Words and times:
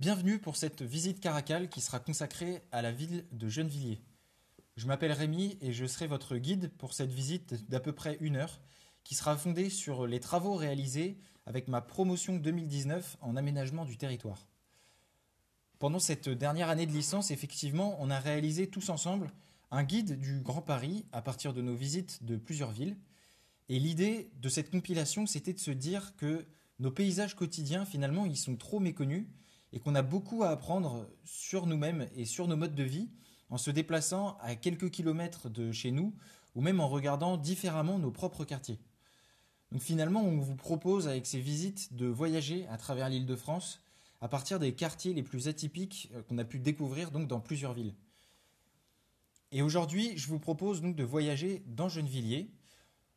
Bienvenue 0.00 0.40
pour 0.40 0.56
cette 0.56 0.82
visite 0.82 1.20
caracale 1.20 1.68
qui 1.68 1.80
sera 1.80 2.00
consacrée 2.00 2.62
à 2.72 2.82
la 2.82 2.90
ville 2.90 3.24
de 3.30 3.48
Gennevilliers. 3.48 4.02
Je 4.76 4.88
m'appelle 4.88 5.12
Rémi 5.12 5.56
et 5.60 5.72
je 5.72 5.86
serai 5.86 6.08
votre 6.08 6.36
guide 6.36 6.72
pour 6.78 6.92
cette 6.92 7.12
visite 7.12 7.70
d'à 7.70 7.78
peu 7.78 7.92
près 7.92 8.18
une 8.20 8.34
heure 8.34 8.60
qui 9.04 9.14
sera 9.14 9.36
fondée 9.36 9.70
sur 9.70 10.08
les 10.08 10.18
travaux 10.18 10.56
réalisés 10.56 11.16
avec 11.46 11.68
ma 11.68 11.80
promotion 11.80 12.34
2019 12.34 13.18
en 13.20 13.36
aménagement 13.36 13.84
du 13.84 13.96
territoire. 13.96 14.48
Pendant 15.78 16.00
cette 16.00 16.28
dernière 16.28 16.70
année 16.70 16.86
de 16.86 16.92
licence, 16.92 17.30
effectivement, 17.30 17.96
on 18.00 18.10
a 18.10 18.18
réalisé 18.18 18.66
tous 18.66 18.88
ensemble 18.88 19.30
un 19.70 19.84
guide 19.84 20.18
du 20.18 20.40
Grand 20.40 20.62
Paris 20.62 21.06
à 21.12 21.22
partir 21.22 21.52
de 21.54 21.62
nos 21.62 21.76
visites 21.76 22.24
de 22.24 22.36
plusieurs 22.36 22.72
villes. 22.72 22.96
Et 23.68 23.78
l'idée 23.78 24.32
de 24.40 24.48
cette 24.48 24.72
compilation, 24.72 25.24
c'était 25.28 25.52
de 25.52 25.60
se 25.60 25.70
dire 25.70 26.16
que 26.16 26.44
nos 26.80 26.90
paysages 26.90 27.36
quotidiens, 27.36 27.84
finalement, 27.84 28.26
ils 28.26 28.36
sont 28.36 28.56
trop 28.56 28.80
méconnus 28.80 29.28
et 29.74 29.80
qu'on 29.80 29.96
a 29.96 30.02
beaucoup 30.02 30.44
à 30.44 30.50
apprendre 30.50 31.04
sur 31.24 31.66
nous-mêmes 31.66 32.08
et 32.14 32.24
sur 32.24 32.46
nos 32.46 32.56
modes 32.56 32.76
de 32.76 32.84
vie 32.84 33.10
en 33.50 33.58
se 33.58 33.72
déplaçant 33.72 34.38
à 34.40 34.54
quelques 34.54 34.88
kilomètres 34.88 35.50
de 35.50 35.72
chez 35.72 35.90
nous 35.90 36.14
ou 36.54 36.62
même 36.62 36.78
en 36.78 36.88
regardant 36.88 37.36
différemment 37.36 37.98
nos 37.98 38.12
propres 38.12 38.44
quartiers. 38.44 38.78
Donc 39.72 39.82
finalement, 39.82 40.22
on 40.22 40.38
vous 40.38 40.54
propose 40.54 41.08
avec 41.08 41.26
ces 41.26 41.40
visites 41.40 41.92
de 41.94 42.06
voyager 42.06 42.68
à 42.68 42.78
travers 42.78 43.08
l'île 43.08 43.26
de 43.26 43.34
France 43.34 43.80
à 44.20 44.28
partir 44.28 44.60
des 44.60 44.72
quartiers 44.72 45.12
les 45.12 45.24
plus 45.24 45.48
atypiques 45.48 46.08
euh, 46.14 46.22
qu'on 46.22 46.38
a 46.38 46.44
pu 46.44 46.60
découvrir 46.60 47.10
donc 47.10 47.26
dans 47.26 47.40
plusieurs 47.40 47.74
villes. 47.74 47.94
Et 49.50 49.60
aujourd'hui, 49.60 50.16
je 50.16 50.28
vous 50.28 50.38
propose 50.38 50.82
donc 50.82 50.94
de 50.94 51.04
voyager 51.04 51.64
dans 51.66 51.88
Gennevilliers. 51.88 52.48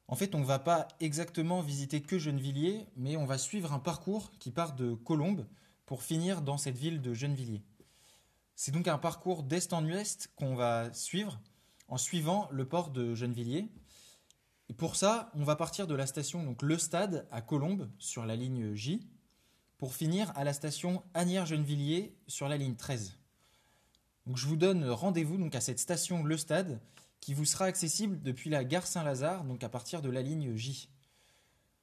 En 0.08 0.16
fait, 0.16 0.34
on 0.34 0.40
ne 0.40 0.46
va 0.46 0.60
pas 0.60 0.88
exactement 1.00 1.62
visiter 1.62 2.02
que 2.02 2.18
Gennevilliers, 2.18 2.88
mais 2.96 3.16
on 3.16 3.26
va 3.26 3.38
suivre 3.38 3.74
un 3.74 3.80
parcours 3.80 4.32
qui 4.40 4.50
part 4.50 4.76
de 4.76 4.96
Colombes 4.96 5.46
pour 5.88 6.04
finir 6.04 6.44
dans 6.44 6.58
cette 6.58 6.78
ville 6.78 7.02
de 7.02 7.16
Gennevilliers. 7.16 7.64
C'est 8.56 8.72
donc 8.72 8.88
un 8.88 8.98
parcours 9.00 9.42
d'est 9.42 9.74
en 9.74 9.84
ouest 9.86 10.30
qu'on 10.36 10.54
va 10.54 10.94
suivre 10.94 11.40
en 11.88 11.98
suivant 11.98 12.50
le 12.52 12.68
port 12.68 12.92
de 12.92 13.16
Gennevilliers. 13.16 13.70
Et 14.70 14.74
pour 14.74 14.98
ça, 14.98 15.32
on 15.34 15.46
va 15.46 15.56
partir 15.56 15.88
de 15.88 15.96
la 15.96 16.06
station 16.06 16.44
donc 16.44 16.62
Le 16.62 16.78
Stade 16.78 17.26
à 17.32 17.42
Colombes 17.42 17.90
sur 17.98 18.26
la 18.26 18.36
ligne 18.36 18.76
J 18.76 19.08
pour 19.78 19.96
finir 19.96 20.34
à 20.36 20.44
la 20.44 20.52
station 20.52 21.04
Agnières-Gennevilliers 21.14 22.14
sur 22.28 22.50
la 22.50 22.58
ligne 22.58 22.76
13. 22.76 23.18
Donc 24.26 24.36
je 24.36 24.46
vous 24.46 24.58
donne 24.58 24.90
rendez-vous 24.90 25.38
donc 25.38 25.56
à 25.56 25.62
cette 25.62 25.80
station 25.80 26.22
Le 26.24 26.36
Stade 26.36 26.82
qui 27.22 27.34
vous 27.34 27.46
sera 27.46 27.64
accessible 27.64 28.22
depuis 28.22 28.50
la 28.50 28.66
gare 28.66 28.88
Saint-Lazare 28.88 29.46
donc 29.46 29.64
à 29.64 29.70
partir 29.70 30.02
de 30.02 30.10
la 30.10 30.22
ligne 30.22 30.54
J. 30.58 30.90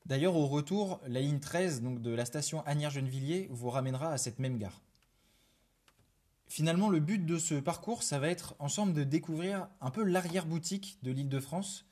D'ailleurs 0.07 0.37
au 0.37 0.47
retour, 0.47 1.01
la 1.07 1.21
ligne 1.21 1.41
13 1.41 1.81
donc 1.81 2.03
de 2.03 2.11
la 2.11 2.27
station 2.27 2.63
Agnières-Gennevilliers 2.67 3.49
vous 3.51 3.71
ramènera 3.71 4.11
à 4.13 4.19
cette 4.19 4.39
même 4.39 4.59
gare. 4.59 4.83
Finalement, 6.47 6.91
le 6.91 7.01
but 7.01 7.25
de 7.25 7.39
ce 7.39 7.55
parcours, 7.55 8.03
ça 8.03 8.19
va 8.19 8.29
être 8.29 8.55
ensemble 8.59 8.93
de 8.93 9.03
découvrir 9.03 9.67
un 9.81 9.91
peu 9.91 10.05
l'arrière-boutique 10.05 10.99
de 11.03 11.11
l'île 11.11 11.31
de 11.31 11.41
France, 11.41 11.87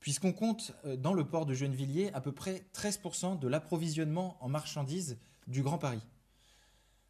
puisqu'on 0.00 0.32
compte 0.32 0.72
euh, 0.86 0.96
dans 0.96 1.12
le 1.12 1.26
port 1.26 1.44
de 1.44 1.52
Gennevilliers 1.52 2.10
à 2.14 2.22
peu 2.22 2.32
près 2.32 2.66
13% 2.74 3.38
de 3.38 3.48
l'approvisionnement 3.48 4.38
en 4.40 4.48
marchandises 4.48 5.18
du 5.46 5.62
Grand 5.62 5.78
Paris. 5.78 6.02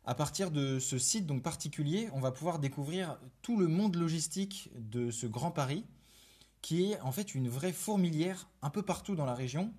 À 0.05 0.17
partir 0.17 0.51
de 0.51 0.81
ce 0.81 0.99
site 0.99 1.25
donc 1.25 1.45
particulier, 1.45 2.09
on 2.13 2.21
va 2.21 2.33
pouvoir 2.33 2.59
découvrir 2.59 3.17
tout 3.43 3.57
le 3.57 3.69
monde 3.69 3.95
logistique 3.95 4.71
de 4.75 5.13
ce 5.13 5.29
Grand 5.29 5.53
Paris, 5.53 5.85
qui 6.63 6.91
est 6.91 7.01
en 7.01 7.13
fait 7.13 7.37
une 7.37 7.49
vraie 7.49 7.73
fourmilière 7.73 8.49
un 8.61 8.71
peu 8.71 8.83
partout 8.83 9.15
dans 9.15 9.25
la 9.25 9.35
région 9.35 9.73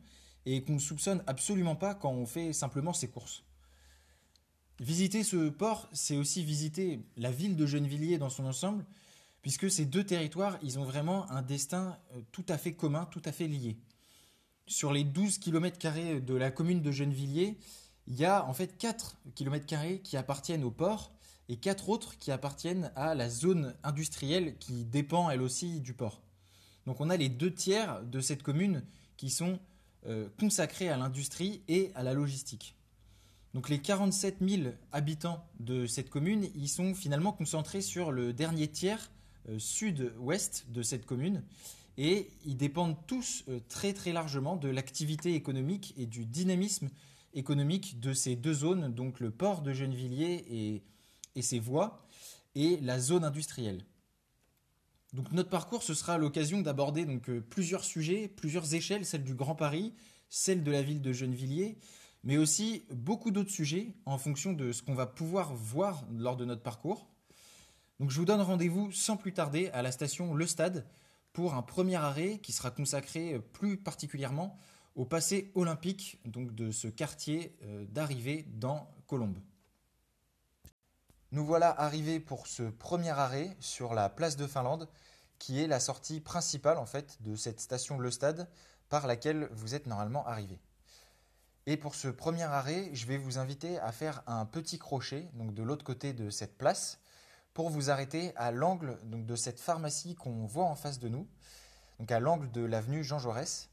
et 0.46 0.64
qu'on 0.64 0.74
ne 0.74 0.80
soupçonne 0.80 1.24
absolument 1.28 1.76
pas 1.76 1.96
quand 1.96 2.12
on 2.12 2.26
fait 2.26 2.54
simplement 2.54 2.94
ses 2.94 3.08
courses. 3.08 3.44
Visiter 4.80 5.24
ce 5.24 5.50
port, 5.50 5.88
c'est 5.94 6.18
aussi 6.18 6.44
visiter 6.44 7.00
la 7.16 7.32
ville 7.32 7.56
de 7.56 7.66
Gennevilliers 7.66 8.18
dans 8.18 8.30
son 8.30 8.46
ensemble, 8.46 8.86
puisque 9.42 9.70
ces 9.70 9.86
deux 9.86 10.04
territoires, 10.04 10.58
ils 10.64 10.80
ont 10.80 10.84
vraiment 10.84 11.30
un 11.30 11.42
destin 11.42 11.98
euh, 12.14 12.22
tout 12.32 12.46
à 12.50 12.58
fait 12.58 12.74
commun, 12.74 13.06
tout 13.06 13.22
à 13.26 13.32
fait 13.32 13.48
lié. 13.48 13.78
Sur 14.66 14.92
les 14.92 15.04
12 15.04 15.38
km 15.38 15.78
de 16.22 16.34
la 16.34 16.50
commune 16.50 16.82
de 16.82 16.92
Gennevilliers, 16.92 17.58
il 18.08 18.16
y 18.16 18.26
a 18.26 18.46
en 18.46 18.54
fait 18.54 18.78
4 18.78 19.18
km 19.36 20.02
qui 20.02 20.18
appartiennent 20.18 20.64
au 20.64 20.72
port 20.72 21.12
et 21.50 21.58
4 21.58 21.90
autres 21.90 22.18
qui 22.18 22.32
appartiennent 22.32 22.92
à 22.96 23.16
la 23.16 23.30
zone 23.30 23.76
industrielle 23.84 24.58
qui 24.58 24.86
dépend 24.86 25.30
elle 25.30 25.42
aussi 25.42 25.82
du 25.82 25.94
port. 25.94 26.22
Donc 26.86 27.00
on 27.02 27.10
a 27.10 27.18
les 27.18 27.30
deux 27.30 27.54
tiers 27.54 28.04
de 28.04 28.20
cette 28.20 28.44
commune 28.44 28.84
qui 29.18 29.30
sont 29.30 29.60
euh, 30.06 30.28
consacrés 30.40 30.90
à 30.90 30.98
l'industrie 30.98 31.62
et 31.68 31.92
à 31.96 32.04
la 32.04 32.14
logistique. 32.14 32.76
Donc 33.54 33.70
les 33.70 33.80
47 33.80 34.38
000 34.42 34.74
habitants 34.92 35.46
de 35.60 35.86
cette 35.86 36.10
commune, 36.10 36.50
ils 36.56 36.68
sont 36.68 36.94
finalement 36.96 37.32
concentrés 37.32 37.82
sur 37.82 38.12
le 38.12 38.34
dernier 38.34 38.68
tiers 38.68 39.12
euh, 39.50 39.60
sud-ouest 39.60 40.66
de 40.70 40.82
cette 40.82 41.06
commune 41.06 41.44
et 41.98 42.30
ils 42.46 42.58
dépendent 42.58 42.98
tous 43.08 43.44
euh, 43.48 43.60
très 43.70 43.94
très 43.94 44.12
largement 44.12 44.56
de 44.56 44.70
l'activité 44.70 45.36
économique 45.36 45.94
et 45.98 46.06
du 46.06 46.26
dynamisme 46.26 46.90
économique 47.34 48.00
de 48.00 48.14
ces 48.14 48.36
deux 48.36 48.54
zones, 48.54 48.94
donc 48.94 49.20
le 49.20 49.32
port 49.32 49.62
de 49.62 49.74
Gennevilliers 49.74 50.82
et 51.36 51.42
ses 51.42 51.60
voies, 51.60 52.06
et 52.54 52.78
la 52.82 53.00
zone 53.00 53.24
industrielle. 53.24 53.84
Donc 55.14 55.32
notre 55.32 55.50
parcours, 55.50 55.84
ce 55.84 55.94
sera 55.94 56.18
l'occasion 56.18 56.62
d'aborder 56.62 57.06
euh, 57.30 57.40
plusieurs 57.42 57.84
sujets, 57.84 58.28
plusieurs 58.28 58.74
échelles, 58.74 59.06
celle 59.06 59.24
du 59.24 59.36
Grand 59.36 59.56
Paris, 59.56 59.94
celle 60.28 60.64
de 60.64 60.72
la 60.72 60.82
ville 60.82 61.02
de 61.02 61.14
Gennevilliers, 61.14 61.78
mais 62.24 62.38
aussi 62.38 62.84
beaucoup 62.92 63.30
d'autres 63.30 63.52
sujets 63.52 63.94
en 64.06 64.18
fonction 64.18 64.54
de 64.54 64.72
ce 64.72 64.82
qu'on 64.82 64.96
va 64.96 65.06
pouvoir 65.06 65.54
voir 65.54 66.04
lors 66.18 66.36
de 66.36 66.46
notre 66.46 66.64
parcours. 66.64 67.08
Je 68.00 68.20
vous 68.20 68.26
donne 68.26 68.42
rendez-vous 68.42 68.92
sans 68.92 69.16
plus 69.16 69.34
tarder 69.34 69.70
à 69.70 69.82
la 69.82 69.92
station 69.92 70.34
Le 70.34 70.48
Stade 70.48 70.86
pour 71.32 71.54
un 71.54 71.62
premier 71.62 71.96
arrêt 71.96 72.40
qui 72.40 72.52
sera 72.52 72.72
consacré 72.72 73.40
plus 73.54 73.78
particulièrement 73.78 74.58
au 74.96 75.06
passé 75.06 75.52
olympique 75.56 76.20
de 76.26 76.72
ce 76.72 76.88
quartier 76.88 77.56
euh, 77.64 77.86
d'arrivée 77.86 78.46
dans 78.56 78.90
Colombes. 79.08 79.40
Nous 81.34 81.44
voilà 81.44 81.72
arrivés 81.82 82.20
pour 82.20 82.46
ce 82.46 82.62
premier 82.62 83.10
arrêt 83.10 83.58
sur 83.60 83.96
la 83.96 84.08
place 84.08 84.36
de 84.36 84.46
Finlande 84.46 84.88
qui 85.40 85.60
est 85.60 85.66
la 85.66 85.80
sortie 85.80 86.22
principale 86.22 86.78
en 86.78 86.86
fait 86.86 87.24
de 87.24 87.36
cette 87.36 87.60
station 87.60 87.98
Le 87.98 88.12
Stade 88.12 88.48
par 88.88 89.08
laquelle 89.08 89.50
vous 89.52 89.74
êtes 89.74 89.88
normalement 89.88 90.28
arrivé. 90.28 90.60
Et 91.66 91.76
pour 91.76 91.96
ce 91.96 92.08
premier 92.08 92.44
arrêt, 92.44 92.92
je 92.94 93.08
vais 93.08 93.18
vous 93.18 93.40
inviter 93.40 93.80
à 93.80 93.92
faire 93.92 94.22
un 94.28 94.46
petit 94.46 94.78
crochet 94.78 95.28
de 95.34 95.64
l'autre 95.64 95.84
côté 95.84 96.14
de 96.14 96.30
cette 96.30 96.56
place 96.56 97.00
pour 97.56 97.72
vous 97.72 97.90
arrêter 97.90 98.32
à 98.36 98.52
l'angle 98.52 99.00
de 99.02 99.36
cette 99.36 99.60
pharmacie 99.60 100.14
qu'on 100.14 100.46
voit 100.46 100.66
en 100.66 100.76
face 100.76 101.00
de 101.00 101.10
nous, 101.10 101.28
à 102.10 102.20
l'angle 102.20 102.52
de 102.52 102.64
l'avenue 102.64 103.04
Jean 103.04 103.18
Jaurès. 103.18 103.72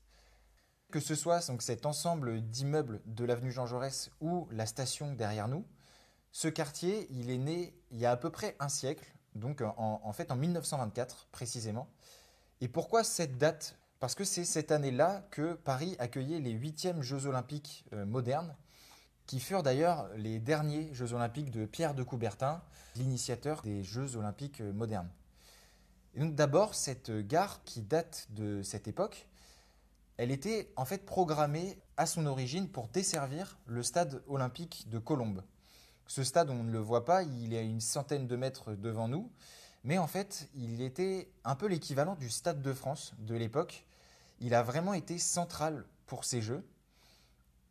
Que 0.91 0.99
ce 0.99 1.15
soit 1.15 1.47
donc 1.49 1.60
cet 1.60 1.84
ensemble 1.84 2.41
d'immeubles 2.41 3.03
de 3.04 3.26
l'avenue 3.26 3.53
Jean 3.53 3.66
Jaurès 3.66 4.10
ou 4.22 4.49
la 4.50 4.65
station 4.65 5.12
derrière 5.12 5.47
nous, 5.47 5.66
ce 6.33 6.49
quartier, 6.49 7.09
il 7.11 7.31
est 7.31 7.39
né 7.39 7.75
il 7.91 7.99
y 7.99 8.07
a 8.07 8.13
à 8.13 8.17
peu 8.17 8.31
près 8.31 8.57
un 8.61 8.69
siècle, 8.69 9.05
donc 9.35 9.63
en, 9.63 10.13
fait 10.13 10.31
en 10.31 10.37
1924 10.37 11.29
précisément. 11.33 11.89
Et 12.61 12.69
pourquoi 12.69 13.05
cette 13.05 13.39
date? 13.39 13.77
Parce 13.99 14.15
que 14.15 14.25
c'est 14.25 14.45
cette 14.45 14.71
année-là 14.71 15.27
que 15.31 15.55
Paris 15.55 15.97
accueillait 15.99 16.41
les 16.41 16.53
huitièmes 16.53 17.03
Jeux 17.03 17.27
olympiques 17.27 17.85
euh, 17.93 18.07
modernes 18.07 18.57
qui 19.27 19.41
furent 19.41 19.63
d'ailleurs 19.63 20.09
les 20.17 20.41
derniers 20.41 20.93
Jeux 20.95 21.13
olympiques 21.13 21.51
de 21.51 21.67
Pierre 21.67 21.95
de 21.95 22.03
Coubertin, 22.03 22.62
l'initiateur 22.97 23.62
des 23.62 23.85
Jeux 23.85 24.17
olympiques 24.17 24.61
modernes. 24.61 25.11
Et 26.15 26.21
donc 26.21 26.35
d'abord, 26.35 26.75
cette 26.75 27.11
gare 27.11 27.62
qui 27.65 27.83
date 27.83 28.27
de 28.31 28.62
cette 28.62 28.89
époque, 28.89 29.29
elle 30.17 30.31
était 30.31 30.73
en 30.77 30.85
fait 30.85 31.05
programmée 31.07 31.79
à 31.97 32.07
son 32.07 32.27
origine 32.27 32.69
pour 32.69 32.89
desservir 32.89 33.59
le 33.67 33.83
stade 33.83 34.23
olympique 34.27 34.89
de 34.89 34.99
Colombes. 34.99 35.43
Ce 36.10 36.25
stade, 36.25 36.50
on 36.50 36.65
ne 36.65 36.72
le 36.72 36.81
voit 36.81 37.05
pas, 37.05 37.23
il 37.23 37.55
est 37.55 37.58
à 37.58 37.62
une 37.62 37.81
centaine 37.81 38.26
de 38.26 38.35
mètres 38.35 38.73
devant 38.75 39.06
nous, 39.06 39.31
mais 39.85 39.96
en 39.96 40.08
fait, 40.08 40.49
il 40.56 40.82
était 40.82 41.31
un 41.44 41.55
peu 41.55 41.69
l'équivalent 41.69 42.17
du 42.17 42.29
Stade 42.29 42.62
de 42.62 42.73
France 42.73 43.14
de 43.20 43.37
l'époque. 43.37 43.87
Il 44.40 44.52
a 44.56 44.64
vraiment 44.64 44.93
été 44.93 45.19
central 45.19 45.85
pour 46.06 46.25
ces 46.25 46.43
Jeux. 46.43 46.67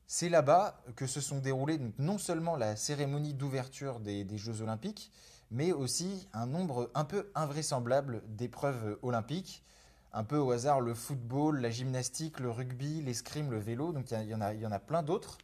C'est 0.08 0.30
là-bas 0.30 0.82
que 0.96 1.06
se 1.06 1.20
sont 1.20 1.40
déroulées 1.40 1.82
non 1.98 2.18
seulement 2.18 2.56
la 2.56 2.78
cérémonie 2.78 3.34
d'ouverture 3.34 4.00
des, 4.00 4.26
Jeux 4.38 4.62
olympiques, 4.62 5.12
mais 5.52 5.74
aussi 5.74 6.30
un 6.32 6.46
nombre 6.46 6.90
un 6.96 7.04
peu 7.04 7.30
invraisemblable 7.36 8.24
d'épreuves 8.38 8.98
olympiques, 9.02 9.66
un 10.14 10.24
peu 10.24 10.38
au 10.38 10.52
hasard 10.52 10.80
le 10.80 10.94
football, 10.94 11.60
la 11.60 11.72
gymnastique, 11.72 12.40
le 12.40 12.52
rugby, 12.52 13.02
l'escrime, 13.02 13.52
le 13.52 13.60
vélo, 13.60 13.92
donc 13.92 14.10
il 14.12 14.30
y, 14.30 14.34
en 14.34 14.40
a, 14.40 14.54
y 14.54 14.66
en 14.66 14.72
a 14.72 14.80
plein 14.80 15.04
d'autres. 15.04 15.40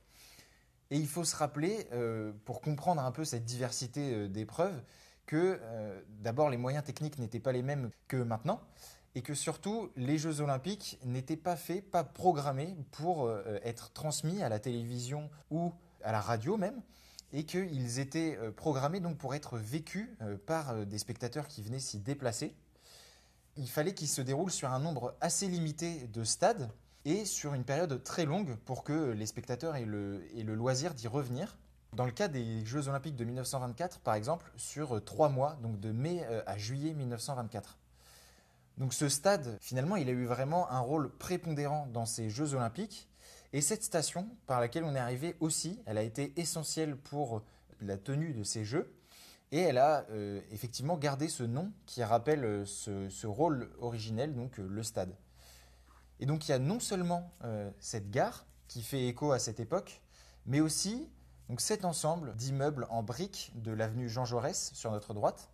Et 0.91 0.97
il 0.97 1.07
faut 1.07 1.23
se 1.23 1.35
rappeler, 1.35 1.87
euh, 1.93 2.31
pour 2.45 2.61
comprendre 2.61 3.01
un 3.01 3.11
peu 3.11 3.25
cette 3.25 3.45
diversité 3.45 4.13
euh, 4.13 4.27
d'épreuves, 4.27 4.81
que 5.25 5.59
euh, 5.61 5.99
d'abord 6.19 6.49
les 6.49 6.57
moyens 6.57 6.83
techniques 6.83 7.17
n'étaient 7.17 7.39
pas 7.39 7.51
les 7.51 7.63
mêmes 7.63 7.89
que 8.07 8.17
maintenant, 8.17 8.61
et 9.15 9.21
que 9.21 9.33
surtout 9.33 9.89
les 9.95 10.17
Jeux 10.17 10.41
olympiques 10.41 10.99
n'étaient 11.03 11.37
pas 11.37 11.55
faits, 11.55 11.89
pas 11.89 12.03
programmés 12.03 12.75
pour 12.91 13.25
euh, 13.25 13.59
être 13.63 13.91
transmis 13.93 14.43
à 14.43 14.49
la 14.49 14.59
télévision 14.59 15.29
ou 15.49 15.73
à 16.03 16.11
la 16.11 16.21
radio 16.21 16.57
même, 16.57 16.81
et 17.33 17.45
qu'ils 17.45 17.99
étaient 17.99 18.37
programmés 18.55 18.99
donc 18.99 19.17
pour 19.17 19.33
être 19.33 19.57
vécus 19.57 20.07
par 20.45 20.85
des 20.85 20.97
spectateurs 20.99 21.47
qui 21.47 21.63
venaient 21.63 21.79
s'y 21.79 21.99
déplacer. 21.99 22.55
Il 23.57 23.67
fallait 23.67 23.93
qu'ils 23.93 24.07
se 24.07 24.21
déroulent 24.21 24.51
sur 24.51 24.71
un 24.71 24.79
nombre 24.79 25.15
assez 25.19 25.47
limité 25.47 26.07
de 26.07 26.23
stades 26.23 26.69
et 27.05 27.25
sur 27.25 27.53
une 27.53 27.63
période 27.63 28.03
très 28.03 28.25
longue 28.25 28.55
pour 28.65 28.83
que 28.83 29.11
les 29.11 29.25
spectateurs 29.25 29.75
aient 29.75 29.85
le, 29.85 30.21
loisir 30.55 30.93
d'y 30.93 31.07
revenir. 31.07 31.57
Dans 31.93 32.05
le 32.05 32.11
cas 32.11 32.27
des 32.27 32.65
Jeux 32.65 32.89
Olympiques 32.89 33.15
de 33.15 33.23
1924, 33.23 33.99
par 33.99 34.15
exemple, 34.15 34.51
sur 34.57 35.03
trois 35.05 35.29
mois, 35.29 35.57
donc 35.61 35.79
de 35.79 35.91
mai 35.91 36.25
à 36.45 36.57
juillet 36.57 36.93
1924. 36.93 37.77
Donc 38.77 38.93
ce 38.93 39.07
stade, 39.07 39.57
finalement, 39.61 39.95
il 39.95 40.09
a 40.09 40.11
eu 40.11 40.25
vraiment 40.25 40.69
un 40.69 40.79
rôle 40.79 41.09
prépondérant 41.09 41.87
dans 41.93 42.05
ces 42.05 42.29
Jeux 42.29 42.53
olympiques. 42.53 43.07
Et 43.53 43.61
cette 43.61 43.83
station 43.83 44.27
par 44.47 44.59
laquelle 44.59 44.83
on 44.83 44.95
est 44.95 44.99
arrivé 44.99 45.37
aussi, 45.39 45.79
elle 45.85 45.97
a 45.97 46.03
été 46.03 46.33
essentielle 46.35 46.97
pour 46.97 47.41
la 47.81 47.97
tenue 47.97 48.33
de 48.33 48.43
ces 48.43 48.65
Jeux. 48.65 48.93
Et 49.51 49.59
elle 49.59 49.77
a 49.77 50.05
euh, 50.09 50.41
effectivement 50.51 50.97
gardé 50.97 51.29
ce 51.29 51.43
nom 51.43 51.71
qui 51.85 52.03
rappelle 52.03 52.43
euh, 52.43 52.65
ce, 52.65 53.27
rôle 53.27 53.69
originel, 53.79 54.33
donc 54.33 54.59
euh, 54.59 54.67
le 54.67 54.83
stade. 54.83 55.15
Et 56.19 56.25
donc 56.25 56.47
il 56.47 56.51
y 56.51 56.53
a 56.53 56.59
non 56.59 56.79
seulement 56.79 57.31
cette 57.79 58.09
gare 58.09 58.45
qui 58.67 58.81
fait 58.81 59.07
écho 59.07 59.31
à 59.31 59.39
cette 59.39 59.59
époque, 59.59 60.01
mais 60.45 60.61
aussi 60.61 61.09
cet 61.57 61.85
ensemble 61.85 62.35
d'immeubles 62.35 62.87
en 62.89 63.03
briques 63.03 63.51
de 63.55 63.71
l'avenue 63.71 64.09
Jean 64.09 64.25
Jaurès 64.25 64.71
sur 64.73 64.91
notre 64.91 65.13
droite. 65.13 65.49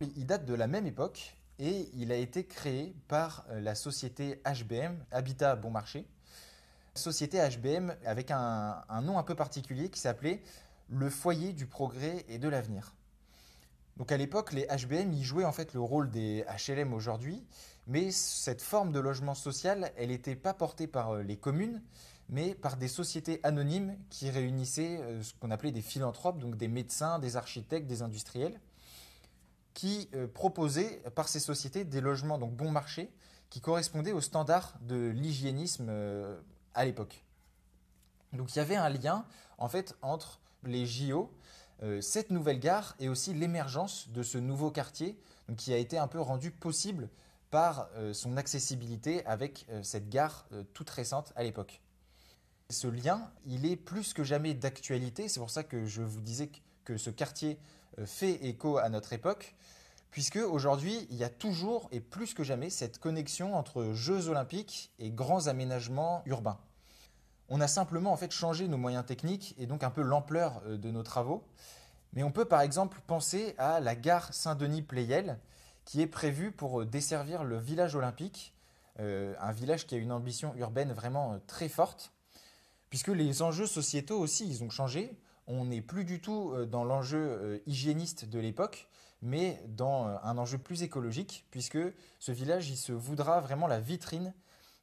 Il 0.00 0.26
date 0.26 0.46
de 0.46 0.54
la 0.54 0.66
même 0.66 0.86
époque 0.86 1.36
et 1.58 1.90
il 1.94 2.10
a 2.10 2.16
été 2.16 2.44
créé 2.44 2.94
par 3.06 3.44
euh, 3.50 3.60
la 3.60 3.74
société 3.74 4.40
HBM, 4.46 4.96
Habitat 5.10 5.56
Bon 5.56 5.70
Marché. 5.70 6.06
Société 6.94 7.38
HBM 7.38 7.94
avec 8.04 8.30
un, 8.30 8.82
nom 9.02 9.18
un 9.18 9.22
peu 9.22 9.34
particulier 9.34 9.90
qui 9.90 10.00
s'appelait 10.00 10.42
le 10.88 11.08
foyer 11.08 11.52
du 11.52 11.66
progrès 11.66 12.24
et 12.28 12.38
de 12.38 12.48
l'avenir. 12.48 12.94
Donc 13.96 14.10
à 14.10 14.16
l'époque, 14.16 14.52
les 14.52 14.66
HBM 14.66 15.12
y 15.12 15.22
jouaient 15.22 15.44
en 15.44 15.52
fait 15.52 15.74
le 15.74 15.80
rôle 15.80 16.10
des 16.10 16.44
HLM 16.66 16.92
aujourd'hui, 16.94 17.44
mais 17.90 18.12
cette 18.12 18.62
forme 18.62 18.92
de 18.92 19.00
logement 19.00 19.34
social, 19.34 19.92
elle 19.96 20.10
n'était 20.10 20.36
pas 20.36 20.54
portée 20.54 20.86
par 20.86 21.10
euh, 21.10 21.22
les 21.24 21.36
communes, 21.36 21.82
mais 22.28 22.54
par 22.54 22.76
des 22.76 22.86
sociétés 22.86 23.40
anonymes 23.42 23.98
qui 24.10 24.30
réunissaient 24.30 24.98
euh, 25.00 25.24
ce 25.24 25.34
qu'on 25.34 25.50
appelait 25.50 25.72
des 25.72 25.82
philanthropes, 25.82 26.38
donc 26.38 26.56
des 26.56 26.68
médecins, 26.68 27.18
des 27.18 27.36
architectes, 27.36 27.88
des 27.88 28.02
industriels 28.02 28.60
qui 29.74 30.08
euh, 30.14 30.28
proposait 30.28 31.02
par 31.16 31.28
ces 31.28 31.40
sociétés 31.40 31.84
des 31.84 32.00
logements 32.00 32.38
donc 32.38 32.54
bon 32.54 32.70
marché 32.70 33.12
qui 33.50 33.60
correspondaient 33.60 34.12
aux 34.12 34.20
standards 34.20 34.78
de 34.82 35.08
l'hygiénisme 35.08 35.90
à 36.74 36.84
l'époque. 36.84 37.24
Donc 38.32 38.54
il 38.54 38.58
y 38.58 38.62
avait 38.62 38.76
un 38.76 38.88
lien 38.88 39.24
en 39.58 39.68
fait 39.68 39.96
entre 40.02 40.38
les 40.62 40.86
JO, 40.86 41.32
cette 42.00 42.30
nouvelle 42.30 42.60
gare 42.60 42.94
et 43.00 43.08
aussi 43.08 43.34
l'émergence 43.34 44.08
de 44.10 44.22
ce 44.22 44.38
nouveau 44.38 44.70
quartier 44.70 45.18
qui 45.56 45.72
a 45.72 45.78
été 45.78 45.98
un 45.98 46.06
peu 46.06 46.20
rendu 46.20 46.52
possible 46.52 47.08
par 47.50 47.88
son 48.12 48.36
accessibilité 48.36 49.24
avec 49.26 49.66
cette 49.82 50.08
gare 50.08 50.46
toute 50.72 50.90
récente 50.90 51.32
à 51.36 51.42
l'époque. 51.42 51.80
Ce 52.70 52.86
lien, 52.86 53.28
il 53.46 53.66
est 53.66 53.74
plus 53.74 54.14
que 54.14 54.22
jamais 54.22 54.54
d'actualité, 54.54 55.28
c'est 55.28 55.40
pour 55.40 55.50
ça 55.50 55.64
que 55.64 55.86
je 55.86 56.02
vous 56.02 56.20
disais 56.20 56.50
que 56.84 56.96
ce 56.96 57.10
quartier 57.10 57.58
euh, 57.98 58.06
fait 58.06 58.44
écho 58.46 58.78
à 58.78 58.88
notre 58.88 59.12
époque, 59.12 59.56
puisque 60.12 60.36
aujourd'hui, 60.36 61.06
il 61.10 61.16
y 61.16 61.24
a 61.24 61.28
toujours 61.28 61.88
et 61.90 62.00
plus 62.00 62.32
que 62.32 62.44
jamais 62.44 62.70
cette 62.70 62.98
connexion 62.98 63.56
entre 63.56 63.92
Jeux 63.92 64.28
olympiques 64.28 64.92
et 65.00 65.10
grands 65.10 65.48
aménagements 65.48 66.22
urbains. 66.26 66.58
On 67.48 67.60
a 67.60 67.66
simplement 67.66 68.12
en 68.12 68.16
fait 68.16 68.30
changé 68.30 68.68
nos 68.68 68.76
moyens 68.76 69.04
techniques 69.04 69.56
et 69.58 69.66
donc 69.66 69.82
un 69.82 69.90
peu 69.90 70.02
l'ampleur 70.02 70.62
euh, 70.66 70.76
de 70.76 70.90
nos 70.92 71.02
travaux. 71.02 71.44
Mais 72.12 72.22
on 72.22 72.30
peut 72.30 72.44
par 72.44 72.60
exemple 72.60 73.00
penser 73.08 73.54
à 73.58 73.80
la 73.80 73.96
gare 73.96 74.32
Saint-Denis-Pleyel, 74.32 75.38
qui 75.84 76.00
est 76.00 76.06
prévue 76.06 76.52
pour 76.52 76.82
euh, 76.82 76.86
desservir 76.86 77.44
le 77.44 77.58
village 77.58 77.94
olympique, 77.94 78.54
un 78.98 79.52
village 79.52 79.86
qui 79.86 79.94
a 79.94 79.98
une 79.98 80.12
ambition 80.12 80.54
urbaine 80.56 80.92
vraiment 80.92 81.40
très 81.46 81.70
forte, 81.70 82.12
puisque 82.90 83.08
les 83.08 83.40
enjeux 83.40 83.66
sociétaux 83.66 84.18
aussi, 84.18 84.46
ils 84.46 84.62
ont 84.62 84.68
changé 84.68 85.16
on 85.50 85.64
n'est 85.64 85.82
plus 85.82 86.04
du 86.04 86.20
tout 86.20 86.52
euh, 86.52 86.64
dans 86.64 86.84
l'enjeu 86.84 87.18
euh, 87.18 87.58
hygiéniste 87.66 88.24
de 88.24 88.38
l'époque, 88.38 88.88
mais 89.20 89.62
dans 89.68 90.08
euh, 90.08 90.16
un 90.22 90.38
enjeu 90.38 90.58
plus 90.58 90.82
écologique, 90.82 91.46
puisque 91.50 91.78
ce 92.18 92.32
village, 92.32 92.70
il 92.70 92.76
se 92.76 92.92
voudra 92.92 93.40
vraiment 93.40 93.66
la 93.66 93.80
vitrine 93.80 94.32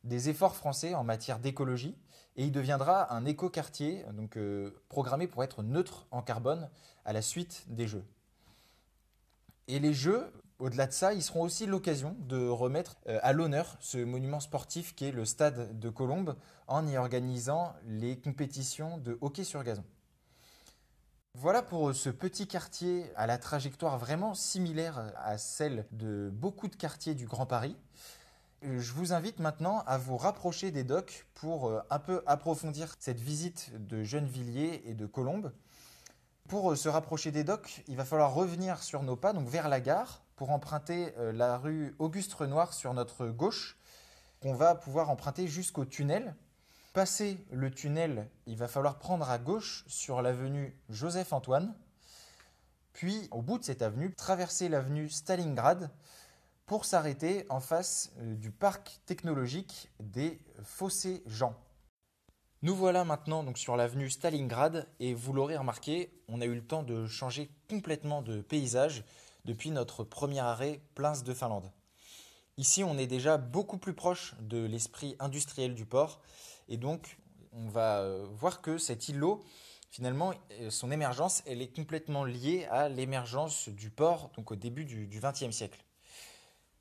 des 0.04 0.30
efforts 0.30 0.56
français 0.56 0.94
en 0.94 1.04
matière 1.04 1.40
d'écologie, 1.40 1.98
et 2.36 2.44
il 2.44 2.52
deviendra 2.52 3.14
un 3.14 3.26
écoquartier, 3.26 4.06
donc 4.14 4.38
programmé 4.90 5.26
pour 5.26 5.44
être 5.44 5.64
neutre 5.64 6.06
en 6.12 6.22
carbone 6.22 6.70
à 7.04 7.12
la 7.12 7.24
suite 7.24 7.66
des 7.68 7.88
Jeux. 7.88 8.06
Et 9.68 9.80
les 9.80 9.92
Jeux, 9.92 10.32
au-delà 10.59 10.88
de 10.88 10.92
ça, 10.92 11.13
ils 11.13 11.24
seront 11.24 11.44
aussi 11.44 11.65
l'occasion 11.65 12.15
de 12.19 12.48
remettre 12.48 12.98
à 13.06 13.33
l'honneur 13.33 13.77
ce 13.80 13.98
monument 13.98 14.39
sportif 14.39 14.95
qui 14.95 15.06
est 15.06 15.12
le 15.12 15.25
stade 15.25 15.80
de 15.80 15.89
Colombes 15.89 16.36
en 16.68 16.88
y 16.88 16.98
organisant 16.98 17.74
les 17.86 18.19
compétitions 18.19 18.98
de 18.98 19.18
hockey 19.21 19.44
sur 19.44 19.63
gazon. 19.63 19.83
Voilà 21.39 21.62
pour 21.62 21.94
ce 21.94 22.09
petit 22.09 22.48
quartier 22.48 23.12
à 23.15 23.27
la 23.27 23.38
trajectoire 23.38 24.00
vraiment 24.00 24.33
similaire 24.33 25.13
à 25.18 25.38
celle 25.38 25.86
de 25.92 26.31
beaucoup 26.33 26.68
de 26.68 26.75
quartiers 26.75 27.13
du 27.13 27.27
Grand 27.27 27.45
Paris. 27.45 27.77
Je 28.63 28.92
vous 28.92 29.13
invite 29.13 29.38
maintenant 29.38 29.83
à 29.86 30.00
vous 30.00 30.18
rapprocher 30.18 30.71
des 30.71 30.83
docks 30.83 31.27
pour 31.36 31.68
euh, 31.68 31.80
un 31.92 32.00
peu 32.00 32.24
approfondir 32.25 32.95
cette 33.00 33.19
visite 33.19 33.71
de 33.77 34.03
Gennevilliers 34.03 34.81
et 34.86 34.95
de 34.95 35.06
Colombes. 35.06 35.53
Pour 36.48 36.71
euh, 36.71 36.75
se 36.75 36.89
rapprocher 36.89 37.30
des 37.30 37.44
docks, 37.44 37.83
il 37.88 37.98
va 37.98 38.03
falloir 38.03 38.33
revenir 38.33 38.81
sur 38.81 39.03
nos 39.03 39.15
pas, 39.15 39.31
donc 39.31 39.48
vers 39.48 39.69
la 39.69 39.80
gare, 39.80 40.24
pour 40.38 40.51
emprunter 40.51 41.13
euh, 41.18 41.34
la 41.34 41.57
rue 41.57 41.94
Auguste 42.00 42.34
Renoir 42.34 42.74
sur 42.74 42.94
notre 42.94 43.28
gauche, 43.28 43.78
qu'on 44.39 44.54
va 44.54 44.75
pouvoir 44.75 45.10
emprunter 45.10 45.48
jusqu'au 45.48 45.84
tunnel 45.84 46.34
passer 46.98 47.38
le 47.51 47.69
tunnel, 47.69 48.28
il 48.48 48.57
va 48.57 48.68
falloir 48.68 48.98
prendre 48.98 49.30
à 49.30 49.38
gauche 49.38 49.84
sur 49.86 50.24
l'avenue 50.24 50.75
Joseph-Antoine, 50.89 51.75
puis 52.92 53.28
au 53.30 53.44
bout 53.44 53.60
de 53.60 53.63
cette 53.63 53.84
avenue, 53.84 54.16
traverser 54.16 54.68
l'avenue 54.68 55.07
Stalingrad 55.07 55.92
pour 56.66 56.86
s'arrêter 56.86 57.45
en 57.50 57.60
face 57.60 58.12
euh, 58.18 58.34
du 58.34 58.50
parc 58.50 59.00
technologique 59.06 59.92
des 60.00 60.39
Fossés 60.63 61.22
Jean. 61.28 61.54
Nous 62.63 62.75
voilà 62.75 63.04
maintenant 63.04 63.44
donc 63.44 63.60
sur 63.60 63.78
l'avenue 63.78 64.10
Stalingrad 64.10 64.88
et 65.00 65.13
vous 65.13 65.34
l'aurez 65.34 65.57
remarqué, 65.57 66.12
on 66.28 66.42
a 66.42 66.45
eu 66.45 66.56
le 66.56 66.66
temps 66.66 66.81
de 66.81 67.06
changer 67.06 67.51
complètement 67.69 68.24
de 68.24 68.41
paysage 68.41 69.03
depuis 69.48 69.72
notre 69.72 70.04
premier 70.04 70.39
arrêt 70.39 70.82
Plains 70.94 71.24
de 71.24 71.34
Finlande. 71.34 71.72
Ici, 72.58 72.84
on 72.84 72.98
est 72.98 73.08
déjà 73.08 73.38
beaucoup 73.38 73.77
plus 73.77 73.94
proche 73.94 74.36
de 74.42 74.63
l'esprit 74.63 75.16
industriel 75.20 75.74
du 75.74 75.86
port 75.86 76.22
et 76.70 76.77
donc, 76.77 77.18
on 77.54 77.70
va 77.70 78.01
euh, 78.01 78.25
voir 78.32 78.62
que 78.62 78.77
cet 78.77 79.10
îlot, 79.10 79.44
finalement, 79.89 80.34
euh, 80.60 80.70
son 80.70 80.92
émergence, 80.92 81.44
elle 81.46 81.62
est 81.62 81.74
complètement 81.74 82.25
liée 82.25 82.66
à 82.70 82.89
l'émergence 82.89 83.70
du 83.70 83.89
port, 83.89 84.32
donc 84.36 84.51
au 84.51 84.56
début 84.56 84.86
du 84.86 85.08
XXe 85.08 85.51
siècle. 85.51 85.84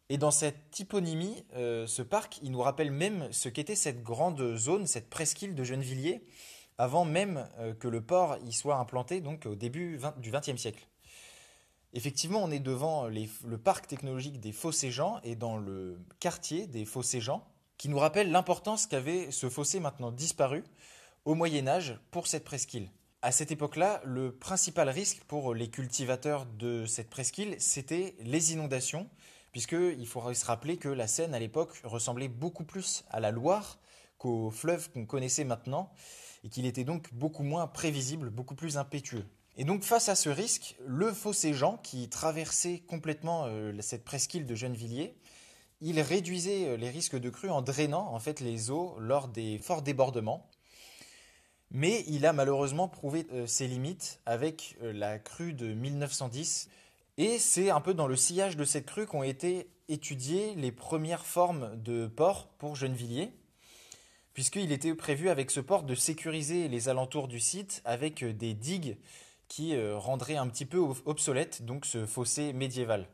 Et 0.09 0.19
dans 0.19 0.31
cette 0.31 0.71
typonymie, 0.71 1.45
euh, 1.55 1.87
ce 1.87 2.03
parc, 2.03 2.39
il 2.43 2.51
nous 2.51 2.61
rappelle 2.61 2.91
même 2.91 3.29
ce 3.33 3.49
qu'était 3.49 3.77
cette 3.77 4.03
grande 4.03 4.57
zone, 4.57 4.87
cette 4.87 5.11
presqu'île 5.11 5.55
de 5.55 5.65
Gennevilliers, 5.65 6.25
avant 6.79 7.07
même 7.07 7.49
que 7.81 7.89
le 7.89 8.03
port 8.03 8.37
y 8.45 8.53
soit 8.53 8.77
implanté, 8.77 9.23
donc 9.23 9.47
au 9.47 9.55
début 9.55 9.99
du 10.19 10.31
XXe 10.31 10.57
siècle. 10.57 10.87
Effectivement, 11.97 12.45
on 12.45 12.51
est 12.51 12.61
devant 12.61 13.09
le 13.09 13.57
parc 13.57 13.87
technologique 13.87 14.39
des 14.39 14.53
Fossés-Jean 14.53 15.19
et 15.25 15.35
dans 15.35 15.57
le 15.57 15.99
quartier 16.21 16.67
des 16.67 16.85
Fossés-Jean, 16.85 17.43
qui 17.79 17.89
nous 17.89 17.99
rappelle 17.99 18.31
l'importance 18.31 18.87
qu'avait 18.87 19.31
ce 19.31 19.49
fossé 19.49 19.81
maintenant 19.81 20.13
disparu 20.13 20.63
au 21.25 21.35
Moyen 21.35 21.67
Âge 21.67 21.99
pour 22.11 22.27
cette 22.27 22.45
presqu'île. 22.45 22.91
À 23.23 23.33
cette 23.33 23.51
époque-là, 23.51 24.03
le 24.05 24.31
principal 24.31 24.91
risque 24.91 25.25
pour 25.25 25.55
les 25.55 25.71
cultivateurs 25.71 26.45
de 26.45 26.85
cette 26.85 27.09
presqu'île, 27.09 27.57
c'était 27.59 28.15
les 28.21 28.53
inondations, 28.53 29.09
puisqu'il 29.53 30.07
faudrait 30.07 30.35
se 30.35 30.45
rappeler 30.45 30.77
que 30.77 30.91
la 30.91 31.07
Seine 31.07 31.33
à 31.33 31.39
l'époque 31.39 31.81
ressemblait 31.83 32.29
beaucoup 32.29 32.65
plus 32.65 33.05
à 33.09 33.21
la 33.21 33.31
Loire 33.31 33.79
qu'au 34.19 34.51
fleuve 34.51 34.91
qu'on 34.91 35.07
connaissait 35.07 35.45
maintenant, 35.45 35.91
et 36.45 36.51
qu'il 36.51 36.67
était 36.67 36.85
donc 36.85 37.09
beaucoup 37.15 37.43
moins 37.43 37.67
prévisible, 37.67 38.29
beaucoup 38.29 38.55
plus 38.55 38.77
impétueux. 38.77 39.25
Et 39.59 39.65
donc 39.65 39.83
face 39.83 40.11
à 40.11 40.15
ce 40.15 40.29
risque, 40.29 40.77
le 40.85 41.13
fossé 41.13 41.55
Jean, 41.55 41.79
qui 41.79 42.09
traversait 42.11 42.83
complètement 42.87 43.47
euh, 43.47 43.73
cette 43.81 44.05
presqu'île 44.05 44.47
de 44.47 44.55
Gennevilliers, 44.55 45.17
il 45.81 45.99
réduisait 46.01 46.67
euh, 46.67 46.77
les 46.77 46.91
risques 46.91 47.19
de 47.19 47.31
crue 47.31 47.49
en 47.49 47.63
drainant 47.63 48.13
en 48.13 48.19
fait 48.19 48.41
les 48.41 48.71
eaux 48.71 48.97
lors 48.99 49.29
des 49.29 49.59
forts 49.59 49.81
débordements. 49.81 50.51
Mais 51.71 52.05
il 52.07 52.27
a 52.27 52.35
malheureusement 52.35 52.87
prouvé 52.87 53.27
euh, 53.33 53.47
ses 53.47 53.67
limites 53.67 54.21
avec 54.27 54.77
la 54.83 55.19
crue 55.19 55.55
de 55.55 55.73
1910. 55.73 56.69
Et 57.17 57.39
c'est 57.39 57.71
un 57.71 57.81
peu 57.81 57.95
dans 57.95 58.07
le 58.07 58.17
sillage 58.17 58.59
de 58.59 58.65
cette 58.65 58.85
crue 58.85 59.07
qu'ont 59.07 59.23
été 59.23 59.71
étudiées 59.89 60.55
les 60.57 60.71
premières 60.71 61.25
formes 61.25 61.75
de 61.83 62.07
ports 62.07 62.49
pour 62.59 62.77
Gennevilliers, 62.77 63.33
puisqu'il 64.35 64.71
était 64.71 64.95
prévu 64.95 65.31
avec 65.31 65.51
ce 65.51 65.61
port 65.61 65.85
de 65.85 65.95
sécuriser 65.95 66.69
les 66.69 66.91
alentours 66.91 67.27
du 67.27 67.41
site 67.41 67.81
avec 67.87 68.23
des 68.23 68.53
digues 68.53 68.99
qui 69.49 69.75
rendraient 69.95 70.37
un 70.37 70.49
petit 70.49 70.67
peu 70.67 70.79
obsolète 71.05 71.65
donc 71.65 71.87
ce 71.87 72.07
fossé 72.07 72.53
médiéval. 72.53 73.09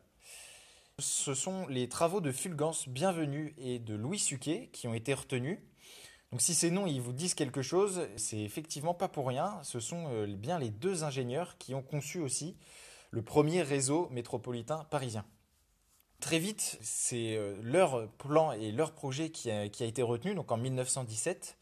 Ce 0.98 1.34
sont 1.34 1.66
les 1.68 1.88
travaux 1.88 2.20
de 2.20 2.32
Fulgence 2.32 2.88
Bienvenue 2.88 3.54
et 3.58 3.78
de 3.78 3.94
Louis 3.94 4.18
Suquet 4.18 4.68
qui 4.72 4.86
ont 4.88 4.94
été 4.94 5.14
retenus. 5.14 5.58
Donc 6.30 6.40
si 6.40 6.54
ces 6.54 6.70
noms 6.70 6.86
ils 6.86 7.00
vous 7.00 7.12
disent 7.12 7.34
quelque 7.34 7.62
chose, 7.62 8.08
c'est 8.16 8.38
effectivement 8.38 8.94
pas 8.94 9.08
pour 9.08 9.26
rien. 9.26 9.58
Ce 9.62 9.80
sont 9.80 10.06
euh, 10.08 10.26
bien 10.26 10.58
les 10.58 10.70
deux 10.70 11.04
ingénieurs 11.04 11.58
qui 11.58 11.74
ont 11.74 11.82
conçu 11.82 12.20
aussi 12.20 12.56
le 13.10 13.22
premier 13.22 13.62
réseau 13.62 14.08
métropolitain 14.10 14.84
parisien. 14.90 15.24
Très 16.20 16.38
vite, 16.38 16.78
c'est 16.80 17.36
euh, 17.36 17.56
leur 17.62 18.08
plan 18.12 18.52
et 18.52 18.70
leur 18.70 18.92
projet 18.92 19.30
qui 19.30 19.50
a, 19.50 19.64
été 19.64 20.02
retenu, 20.02 20.34
donc 20.34 20.52
en 20.52 20.56
1917. 20.56 21.58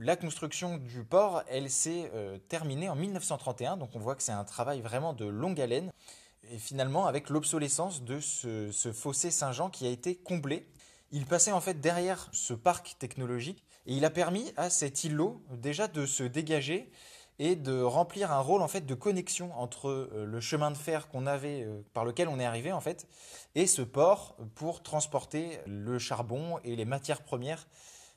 La 0.00 0.16
construction 0.16 0.78
du 0.78 1.04
port, 1.04 1.44
elle 1.48 1.70
s'est 1.70 2.10
euh, 2.14 2.36
terminée 2.48 2.88
en 2.88 2.96
1931, 2.96 3.76
donc 3.76 3.90
on 3.94 4.00
voit 4.00 4.16
que 4.16 4.24
c'est 4.24 4.32
un 4.32 4.42
travail 4.42 4.80
vraiment 4.80 5.12
de 5.12 5.24
longue 5.24 5.60
haleine 5.60 5.92
et 6.50 6.58
finalement 6.58 7.06
avec 7.06 7.30
l'obsolescence 7.30 8.02
de 8.02 8.18
ce, 8.18 8.70
fossé 8.92 9.30
Saint-Jean 9.30 9.70
qui 9.70 9.86
a 9.86 9.90
été 9.90 10.16
comblé. 10.16 10.66
Il 11.12 11.26
passait 11.26 11.52
en 11.52 11.60
fait 11.60 11.80
derrière 11.80 12.28
ce 12.32 12.54
parc 12.54 12.96
technologique 12.98 13.64
et 13.86 13.94
il 13.94 14.04
a 14.04 14.10
permis 14.10 14.52
à 14.56 14.68
cet 14.68 15.04
îlot 15.04 15.40
déjà 15.52 15.86
de 15.86 16.06
se 16.06 16.24
dégager 16.24 16.90
et 17.38 17.54
de 17.54 17.80
remplir 17.80 18.32
un 18.32 18.40
rôle 18.40 18.62
en 18.62 18.68
fait 18.68 18.86
de 18.86 18.94
connexion 18.94 19.52
entre 19.56 19.88
euh, 19.88 20.24
le 20.26 20.40
chemin 20.40 20.72
de 20.72 20.76
fer 20.76 21.06
qu'on 21.06 21.26
avait 21.26 21.62
euh, 21.62 21.82
par 21.92 22.04
lequel 22.04 22.26
on 22.26 22.40
est 22.40 22.44
arrivé 22.44 22.72
en 22.72 22.80
fait 22.80 23.06
et 23.54 23.68
ce 23.68 23.82
port 23.82 24.36
pour 24.56 24.82
transporter 24.82 25.60
le 25.66 26.00
charbon 26.00 26.58
et 26.64 26.74
les 26.74 26.84
matières 26.84 27.22
premières 27.22 27.68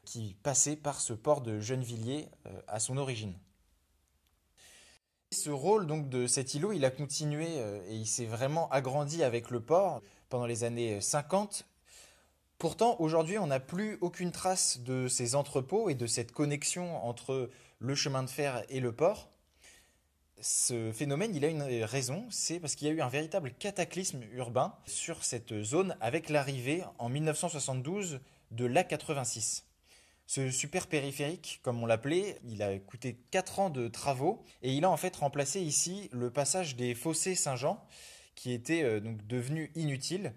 qui 0.07 0.37
passaient 0.41 0.77
par 0.77 1.01
ce 1.01 1.11
port 1.11 1.41
de 1.41 1.59
Gennevilliers 1.59 2.29
euh, 2.45 2.61
à 2.69 2.79
son 2.79 2.95
origine. 2.95 3.37
Ce 5.31 5.49
rôle 5.49 5.85
donc 5.85 6.07
de 6.07 6.27
cet 6.27 6.53
îlot, 6.53 6.71
il 6.71 6.85
a 6.85 6.91
continué 6.91 7.45
euh, 7.57 7.83
et 7.89 7.95
il 7.95 8.07
s'est 8.07 8.25
vraiment 8.25 8.69
agrandi 8.69 9.21
avec 9.21 9.51
le 9.51 9.59
port 9.59 10.01
pendant 10.29 10.45
les 10.45 10.63
années 10.63 11.01
50. 11.01 11.67
Pourtant, 12.57 12.95
aujourd'hui, 12.99 13.37
on 13.37 13.47
n'a 13.47 13.59
plus 13.59 13.97
aucune 13.99 14.31
trace 14.31 14.79
de 14.79 15.09
ces 15.09 15.35
entrepôts 15.35 15.89
et 15.89 15.95
de 15.95 16.07
cette 16.07 16.31
connexion 16.31 17.05
entre 17.05 17.49
le 17.79 17.93
chemin 17.93 18.23
de 18.23 18.29
fer 18.29 18.63
et 18.69 18.79
le 18.79 18.93
port. 18.93 19.29
Ce 20.39 20.93
phénomène, 20.93 21.35
il 21.35 21.43
a 21.43 21.49
une 21.49 21.63
raison, 21.83 22.25
c'est 22.29 22.61
parce 22.61 22.75
qu'il 22.75 22.87
y 22.87 22.91
a 22.91 22.93
eu 22.93 23.01
un 23.01 23.09
véritable 23.09 23.51
cataclysme 23.59 24.21
urbain 24.31 24.73
sur 24.85 25.25
cette 25.25 25.63
zone 25.63 25.97
avec 25.99 26.29
l'arrivée 26.29 26.83
en 26.97 27.09
1972 27.09 28.21
de 28.51 28.65
l'A86. 28.65 29.66
Ce 30.27 30.51
super 30.51 30.87
périphérique, 30.87 31.61
comme 31.63 31.81
on 31.81 31.85
l'appelait, 31.85 32.37
il 32.43 32.61
a 32.61 32.77
coûté 32.79 33.17
4 33.31 33.59
ans 33.59 33.69
de 33.69 33.87
travaux 33.87 34.43
et 34.61 34.73
il 34.73 34.83
a 34.83 34.89
en 34.89 34.97
fait 34.97 35.15
remplacé 35.15 35.61
ici 35.61 36.09
le 36.11 36.29
passage 36.29 36.75
des 36.75 36.95
fossés 36.95 37.33
Saint-Jean 37.33 37.81
qui 38.35 38.51
était 38.51 38.83
euh, 38.83 38.99
donc 38.99 39.25
devenu 39.25 39.71
inutile. 39.75 40.33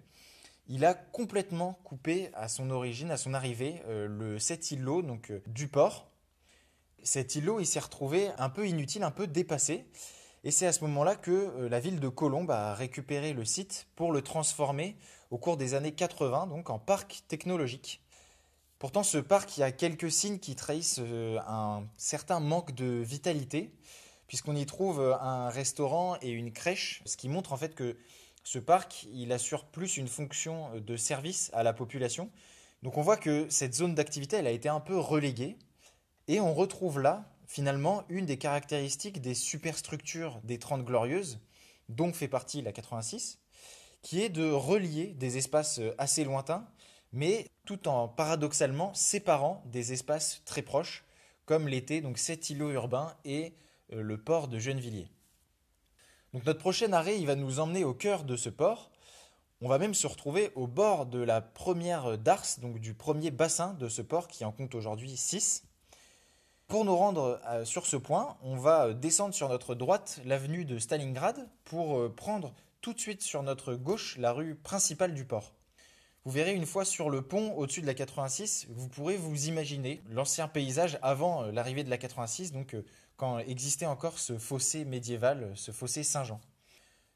Il 0.69 0.85
a 0.85 0.93
complètement 0.93 1.73
coupé 1.83 2.29
à 2.33 2.47
son 2.47 2.69
origine, 2.69 3.11
à 3.11 3.17
son 3.17 3.33
arrivée, 3.33 3.81
euh, 3.87 4.07
le, 4.07 4.39
cet 4.39 4.71
îlot 4.71 5.01
donc, 5.01 5.29
euh, 5.29 5.43
du 5.47 5.67
port. 5.67 6.09
Cet 7.03 7.35
îlot, 7.35 7.59
il 7.59 7.65
s'est 7.65 7.79
retrouvé 7.79 8.29
un 8.37 8.49
peu 8.49 8.67
inutile, 8.67 9.03
un 9.03 9.11
peu 9.11 9.27
dépassé. 9.27 9.85
Et 10.45 10.51
c'est 10.51 10.67
à 10.67 10.71
ce 10.71 10.81
moment-là 10.85 11.17
que 11.17 11.67
la 11.69 11.79
ville 11.79 11.99
de 11.99 12.07
Colombes 12.07 12.49
a 12.49 12.73
récupéré 12.73 13.33
le 13.33 13.43
site 13.45 13.87
pour 13.95 14.11
le 14.11 14.21
transformer 14.21 14.95
au 15.31 15.37
cours 15.37 15.57
des 15.57 15.75
années 15.75 15.91
80 15.91 16.47
donc 16.47 16.69
en 16.69 16.79
parc 16.79 17.23
technologique. 17.27 18.00
Pourtant, 18.81 19.03
ce 19.03 19.19
parc, 19.19 19.57
il 19.57 19.59
y 19.59 19.63
a 19.63 19.71
quelques 19.71 20.11
signes 20.11 20.39
qui 20.39 20.55
trahissent 20.55 20.97
euh, 20.97 21.37
un 21.45 21.87
certain 21.97 22.39
manque 22.39 22.73
de 22.73 22.87
vitalité, 23.03 23.75
puisqu'on 24.25 24.55
y 24.55 24.65
trouve 24.65 24.99
euh, 24.99 25.15
un 25.19 25.49
restaurant 25.49 26.17
et 26.23 26.31
une 26.31 26.51
crèche, 26.51 27.03
ce 27.05 27.15
qui 27.15 27.29
montre 27.29 27.53
en 27.53 27.57
fait 27.57 27.75
que 27.75 27.95
ce 28.43 28.57
parc, 28.57 29.05
il 29.13 29.31
assure 29.33 29.65
plus 29.65 29.97
une 29.97 30.07
fonction 30.07 30.73
euh, 30.73 30.79
de 30.79 30.97
service 30.97 31.51
à 31.53 31.61
la 31.61 31.73
population. 31.73 32.31
Donc 32.81 32.97
on 32.97 33.03
voit 33.03 33.17
que 33.17 33.45
cette 33.51 33.75
zone 33.75 33.93
d'activité, 33.93 34.37
elle 34.37 34.47
a 34.47 34.51
été 34.51 34.67
un 34.67 34.79
peu 34.79 34.97
reléguée, 34.97 35.59
et 36.27 36.39
on 36.39 36.55
retrouve 36.55 36.99
là, 36.99 37.31
finalement, 37.45 38.03
une 38.09 38.25
des 38.25 38.39
caractéristiques 38.39 39.21
des 39.21 39.35
superstructures 39.35 40.41
des 40.43 40.57
30 40.57 40.83
Glorieuses, 40.83 41.39
dont 41.87 42.11
fait 42.13 42.27
partie 42.27 42.63
la 42.63 42.71
86, 42.71 43.37
qui 44.01 44.23
est 44.23 44.29
de 44.29 44.49
relier 44.49 45.13
des 45.19 45.37
espaces 45.37 45.79
assez 45.99 46.23
lointains 46.23 46.67
mais 47.13 47.49
tout 47.65 47.87
en 47.87 48.07
paradoxalement 48.07 48.93
séparant 48.93 49.63
des 49.65 49.93
espaces 49.93 50.41
très 50.45 50.61
proches, 50.61 51.03
comme 51.45 51.67
l'étaient 51.67 52.01
donc 52.01 52.17
cet 52.17 52.49
îlot 52.49 52.71
urbain 52.71 53.15
et 53.25 53.53
euh, 53.93 54.01
le 54.01 54.17
port 54.17 54.47
de 54.47 54.59
Gennevilliers. 54.59 55.09
Donc 56.33 56.45
notre 56.45 56.59
prochain 56.59 56.93
arrêt, 56.93 57.19
il 57.19 57.27
va 57.27 57.35
nous 57.35 57.59
emmener 57.59 57.83
au 57.83 57.93
cœur 57.93 58.23
de 58.23 58.37
ce 58.37 58.49
port. 58.49 58.89
On 59.59 59.67
va 59.67 59.77
même 59.77 59.93
se 59.93 60.07
retrouver 60.07 60.51
au 60.55 60.65
bord 60.65 61.05
de 61.05 61.19
la 61.19 61.41
première 61.41 62.17
darse, 62.17 62.59
donc 62.59 62.79
du 62.79 62.93
premier 62.93 63.31
bassin 63.31 63.73
de 63.73 63.89
ce 63.89 64.01
port 64.01 64.27
qui 64.27 64.45
en 64.45 64.51
compte 64.51 64.73
aujourd'hui 64.73 65.17
6. 65.17 65.65
Pour 66.67 66.85
nous 66.85 66.95
rendre 66.95 67.41
euh, 67.47 67.65
sur 67.65 67.85
ce 67.85 67.97
point, 67.97 68.37
on 68.41 68.55
va 68.55 68.87
euh, 68.87 68.93
descendre 68.93 69.33
sur 69.33 69.49
notre 69.49 69.75
droite 69.75 70.21
l'avenue 70.23 70.63
de 70.63 70.79
Stalingrad 70.79 71.49
pour 71.65 72.15
prendre 72.15 72.53
tout 72.79 72.93
de 72.93 72.99
suite 72.99 73.21
sur 73.21 73.43
notre 73.43 73.75
gauche 73.75 74.17
la 74.17 74.31
rue 74.31 74.55
principale 74.55 75.13
du 75.13 75.25
port. 75.25 75.53
Vous 76.23 76.31
verrez 76.31 76.53
une 76.53 76.67
fois 76.67 76.85
sur 76.85 77.09
le 77.09 77.23
pont 77.23 77.51
au-dessus 77.53 77.81
de 77.81 77.87
la 77.87 77.95
86, 77.95 78.67
vous 78.69 78.87
pourrez 78.87 79.17
vous 79.17 79.47
imaginer 79.47 80.03
l'ancien 80.11 80.47
paysage 80.47 80.99
avant 81.01 81.43
euh, 81.45 81.51
l'arrivée 81.51 81.83
de 81.83 81.89
la 81.89 81.97
86, 81.97 82.51
donc 82.51 82.75
euh, 82.75 82.85
quand 83.17 83.39
existait 83.39 83.87
encore 83.87 84.19
ce 84.19 84.37
fossé 84.37 84.85
médiéval, 84.85 85.43
euh, 85.43 85.55
ce 85.55 85.71
fossé 85.71 86.03
Saint-Jean. 86.03 86.39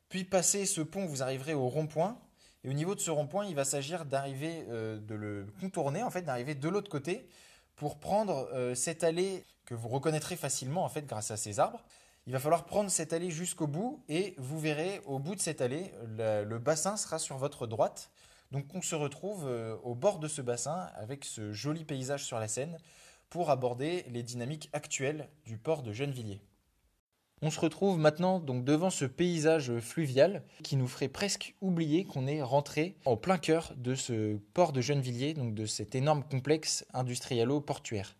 Puis 0.09 0.23
passer 0.23 0.65
ce 0.65 0.81
pont, 0.81 1.05
vous 1.05 1.21
arriverez 1.21 1.53
au 1.53 1.69
rond-point. 1.69 2.17
Et 2.63 2.69
au 2.69 2.73
niveau 2.73 2.95
de 2.95 2.99
ce 2.99 3.11
rond-point, 3.11 3.45
il 3.45 3.53
va 3.53 3.63
s'agir 3.63 4.05
d'arriver, 4.05 4.63
de 4.65 5.13
le 5.13 5.45
contourner, 5.59 6.01
en 6.01 6.09
fait, 6.09 6.23
d'arriver 6.23 6.55
de 6.55 6.67
l'autre 6.67 6.89
côté 6.89 7.27
pour 7.75 7.99
prendre 7.99 8.49
cette 8.73 9.03
allée 9.03 9.43
que 9.65 9.75
vous 9.75 9.87
reconnaîtrez 9.87 10.35
facilement, 10.35 10.83
en 10.83 10.89
fait, 10.89 11.05
grâce 11.05 11.29
à 11.29 11.37
ces 11.37 11.59
arbres. 11.59 11.83
Il 12.25 12.33
va 12.33 12.39
falloir 12.39 12.65
prendre 12.65 12.89
cette 12.89 13.13
allée 13.13 13.29
jusqu'au 13.29 13.67
bout 13.67 14.01
et 14.09 14.33
vous 14.39 14.59
verrez 14.59 15.01
au 15.05 15.19
bout 15.19 15.35
de 15.35 15.41
cette 15.41 15.61
allée, 15.61 15.91
le 16.17 16.57
bassin 16.57 16.97
sera 16.97 17.19
sur 17.19 17.37
votre 17.37 17.67
droite. 17.67 18.09
Donc 18.51 18.73
on 18.73 18.81
se 18.81 18.95
retrouve 18.95 19.47
euh, 19.47 19.75
au 19.83 19.95
bord 19.95 20.19
de 20.19 20.27
ce 20.27 20.41
bassin 20.41 20.89
avec 20.95 21.25
ce 21.25 21.51
joli 21.51 21.85
paysage 21.85 22.23
sur 22.23 22.39
la 22.39 22.47
Seine 22.47 22.77
pour 23.29 23.49
aborder 23.49 24.05
les 24.09 24.23
dynamiques 24.23 24.69
actuelles 24.73 25.29
du 25.45 25.57
port 25.57 25.83
de 25.83 25.91
Gennevilliers. 25.91 26.41
On 27.41 27.51
se 27.51 27.59
retrouve 27.59 27.99
maintenant 27.99 28.39
donc 28.39 28.63
devant 28.63 28.89
ce 28.89 29.05
paysage 29.05 29.77
fluvial 29.79 30.43
qui 30.63 30.77
nous 30.77 30.87
ferait 30.87 31.09
presque 31.09 31.53
oublier 31.59 32.05
qu'on 32.05 32.27
est 32.27 32.41
rentré 32.41 32.97
en 33.03 33.17
plein 33.17 33.37
cœur 33.37 33.73
de 33.75 33.93
ce 33.93 34.37
port 34.53 34.71
de 34.71 34.79
Gennevilliers, 34.79 35.33
donc 35.33 35.53
de 35.53 35.65
cet 35.65 35.95
énorme 35.95 36.23
complexe 36.23 36.85
industrialo-portuaire. 36.93 38.15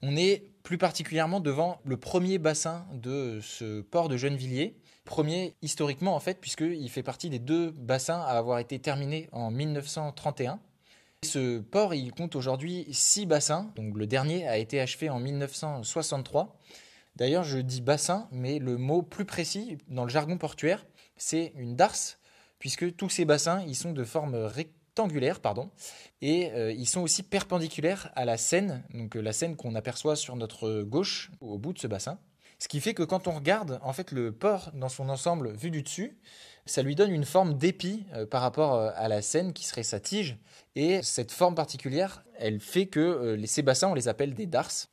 On 0.00 0.16
est 0.16 0.52
plus 0.62 0.78
particulièrement 0.78 1.40
devant 1.40 1.80
le 1.82 1.96
premier 1.96 2.38
bassin 2.38 2.86
de 2.92 3.40
ce 3.42 3.80
port 3.80 4.08
de 4.08 4.16
Gennevilliers, 4.16 4.76
premier 5.08 5.56
historiquement 5.62 6.14
en 6.14 6.20
fait, 6.20 6.38
puisqu'il 6.40 6.88
fait 6.90 7.02
partie 7.02 7.30
des 7.30 7.38
deux 7.38 7.70
bassins 7.70 8.20
à 8.20 8.36
avoir 8.38 8.58
été 8.60 8.78
terminés 8.78 9.28
en 9.32 9.50
1931. 9.50 10.60
Ce 11.24 11.58
port, 11.58 11.94
il 11.94 12.12
compte 12.12 12.36
aujourd'hui 12.36 12.86
six 12.92 13.26
bassins, 13.26 13.72
donc 13.74 13.96
le 13.96 14.06
dernier 14.06 14.46
a 14.46 14.58
été 14.58 14.80
achevé 14.80 15.10
en 15.10 15.18
1963. 15.18 16.56
D'ailleurs, 17.16 17.42
je 17.42 17.58
dis 17.58 17.80
bassin, 17.80 18.28
mais 18.30 18.60
le 18.60 18.76
mot 18.76 19.02
plus 19.02 19.24
précis 19.24 19.78
dans 19.88 20.04
le 20.04 20.10
jargon 20.10 20.38
portuaire, 20.38 20.86
c'est 21.16 21.52
une 21.56 21.74
darse, 21.74 22.18
puisque 22.60 22.94
tous 22.94 23.08
ces 23.08 23.24
bassins, 23.24 23.64
ils 23.66 23.74
sont 23.74 23.92
de 23.92 24.04
forme 24.04 24.36
rectangulaire, 24.36 25.40
pardon, 25.40 25.70
et 26.20 26.52
euh, 26.52 26.70
ils 26.70 26.86
sont 26.86 27.00
aussi 27.00 27.24
perpendiculaires 27.24 28.12
à 28.14 28.24
la 28.24 28.36
Seine, 28.36 28.84
donc 28.94 29.16
euh, 29.16 29.20
la 29.20 29.32
Seine 29.32 29.56
qu'on 29.56 29.74
aperçoit 29.74 30.14
sur 30.14 30.36
notre 30.36 30.82
gauche 30.82 31.32
au 31.40 31.58
bout 31.58 31.72
de 31.72 31.78
ce 31.78 31.88
bassin. 31.88 32.18
Ce 32.58 32.66
qui 32.66 32.80
fait 32.80 32.94
que 32.94 33.04
quand 33.04 33.28
on 33.28 33.32
regarde 33.32 33.78
en 33.82 33.92
fait 33.92 34.10
le 34.10 34.32
port 34.32 34.70
dans 34.74 34.88
son 34.88 35.08
ensemble 35.08 35.52
vu 35.52 35.70
du 35.70 35.82
dessus, 35.82 36.18
ça 36.66 36.82
lui 36.82 36.96
donne 36.96 37.12
une 37.12 37.24
forme 37.24 37.54
d'épi 37.56 38.04
euh, 38.14 38.26
par 38.26 38.42
rapport 38.42 38.74
euh, 38.74 38.90
à 38.96 39.08
la 39.08 39.22
Seine 39.22 39.52
qui 39.52 39.64
serait 39.64 39.84
sa 39.84 40.00
tige. 40.00 40.36
Et 40.74 41.02
cette 41.02 41.32
forme 41.32 41.54
particulière, 41.54 42.24
elle 42.36 42.60
fait 42.60 42.86
que 42.86 43.00
euh, 43.00 43.46
ces 43.46 43.62
bassins, 43.62 43.88
on 43.88 43.94
les 43.94 44.08
appelle 44.08 44.34
des 44.34 44.46
darses. 44.46 44.90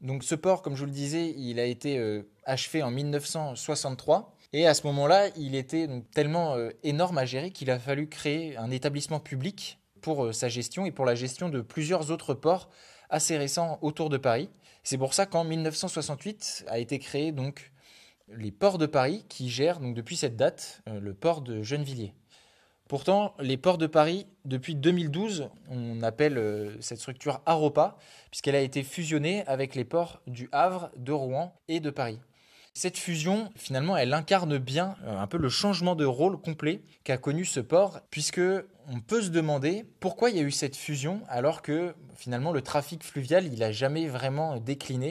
Donc 0.00 0.24
ce 0.24 0.34
port, 0.34 0.62
comme 0.62 0.74
je 0.74 0.80
vous 0.80 0.86
le 0.86 0.92
disais, 0.92 1.34
il 1.36 1.60
a 1.60 1.64
été 1.64 2.24
achevé 2.44 2.82
en 2.82 2.90
1963. 2.90 4.34
Et 4.52 4.66
à 4.66 4.74
ce 4.74 4.84
moment-là, 4.88 5.28
il 5.36 5.54
était 5.54 5.88
tellement 6.12 6.56
énorme 6.82 7.18
à 7.18 7.24
gérer 7.24 7.52
qu'il 7.52 7.70
a 7.70 7.78
fallu 7.78 8.08
créer 8.08 8.56
un 8.56 8.72
établissement 8.72 9.20
public 9.20 9.78
pour 10.00 10.34
sa 10.34 10.48
gestion 10.48 10.86
et 10.86 10.90
pour 10.90 11.04
la 11.04 11.14
gestion 11.14 11.50
de 11.50 11.60
plusieurs 11.60 12.10
autres 12.10 12.34
ports 12.34 12.68
assez 13.10 13.38
récents 13.38 13.78
autour 13.80 14.10
de 14.10 14.16
Paris. 14.16 14.50
C'est 14.82 14.98
pour 14.98 15.14
ça 15.14 15.26
qu'en 15.26 15.44
1968 15.44 16.64
a 16.68 16.78
été 16.78 16.98
créé 16.98 17.32
donc 17.32 17.72
les 18.28 18.50
ports 18.50 18.78
de 18.78 18.86
Paris 18.86 19.24
qui 19.28 19.48
gèrent 19.48 19.80
depuis 19.80 20.16
cette 20.16 20.36
date 20.36 20.82
euh, 20.88 21.00
le 21.00 21.14
port 21.14 21.40
de 21.40 21.62
Gennevilliers. 21.62 22.14
Pourtant, 22.88 23.34
les 23.38 23.56
ports 23.56 23.78
de 23.78 23.86
Paris, 23.86 24.26
depuis 24.44 24.74
2012, 24.74 25.48
on 25.70 26.02
appelle 26.02 26.36
euh, 26.36 26.78
cette 26.80 26.98
structure 26.98 27.40
Aropa, 27.46 27.96
puisqu'elle 28.30 28.54
a 28.54 28.60
été 28.60 28.82
fusionnée 28.82 29.46
avec 29.46 29.74
les 29.74 29.84
ports 29.84 30.20
du 30.26 30.48
Havre, 30.52 30.90
de 30.96 31.12
Rouen 31.12 31.54
et 31.68 31.80
de 31.80 31.90
Paris. 31.90 32.18
Cette 32.74 32.98
fusion, 32.98 33.50
finalement, 33.54 33.96
elle 33.96 34.14
incarne 34.14 34.58
bien 34.58 34.96
euh, 35.04 35.18
un 35.18 35.26
peu 35.26 35.38
le 35.38 35.48
changement 35.48 35.94
de 35.94 36.04
rôle 36.04 36.40
complet 36.40 36.82
qu'a 37.04 37.18
connu 37.18 37.44
ce 37.44 37.60
port, 37.60 38.00
puisque 38.10 38.40
on 38.88 39.00
peut 39.00 39.22
se 39.22 39.30
demander 39.30 39.84
pourquoi 40.00 40.30
il 40.30 40.36
y 40.36 40.40
a 40.40 40.42
eu 40.42 40.50
cette 40.50 40.76
fusion 40.76 41.22
alors 41.28 41.62
que 41.62 41.94
finalement 42.16 42.52
le 42.52 42.62
trafic 42.62 43.04
fluvial, 43.04 43.48
n'a 43.50 43.72
jamais 43.72 44.08
vraiment 44.08 44.58
décliné. 44.58 45.08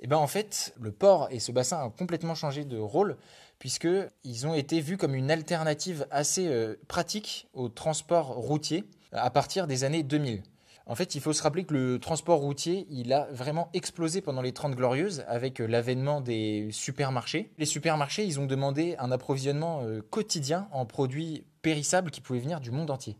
Et 0.00 0.04
eh 0.04 0.06
bien 0.06 0.18
en 0.18 0.28
fait, 0.28 0.74
le 0.80 0.92
port 0.92 1.28
et 1.30 1.40
ce 1.40 1.50
bassin 1.50 1.84
ont 1.84 1.90
complètement 1.90 2.36
changé 2.36 2.64
de 2.64 2.78
rôle 2.78 3.16
puisqu'ils 3.58 4.46
ont 4.46 4.54
été 4.54 4.80
vus 4.80 4.96
comme 4.96 5.14
une 5.14 5.30
alternative 5.30 6.06
assez 6.10 6.46
euh, 6.46 6.76
pratique 6.86 7.48
au 7.52 7.68
transport 7.68 8.28
routier 8.28 8.84
à 9.12 9.30
partir 9.30 9.66
des 9.66 9.84
années 9.84 10.02
2000. 10.04 10.42
En 10.90 10.94
fait, 10.94 11.14
il 11.14 11.20
faut 11.20 11.34
se 11.34 11.42
rappeler 11.42 11.64
que 11.64 11.74
le 11.74 11.98
transport 11.98 12.40
routier, 12.40 12.86
il 12.88 13.12
a 13.12 13.28
vraiment 13.30 13.68
explosé 13.74 14.22
pendant 14.22 14.40
les 14.40 14.52
30 14.52 14.74
glorieuses 14.74 15.22
avec 15.28 15.60
euh, 15.60 15.66
l'avènement 15.66 16.22
des 16.22 16.70
supermarchés. 16.72 17.52
Les 17.58 17.66
supermarchés, 17.66 18.24
ils 18.24 18.40
ont 18.40 18.46
demandé 18.46 18.96
un 18.98 19.12
approvisionnement 19.12 19.82
euh, 19.82 20.00
quotidien 20.00 20.66
en 20.72 20.86
produits 20.86 21.44
périssables 21.60 22.10
qui 22.10 22.22
pouvaient 22.22 22.38
venir 22.40 22.60
du 22.60 22.70
monde 22.70 22.90
entier. 22.90 23.18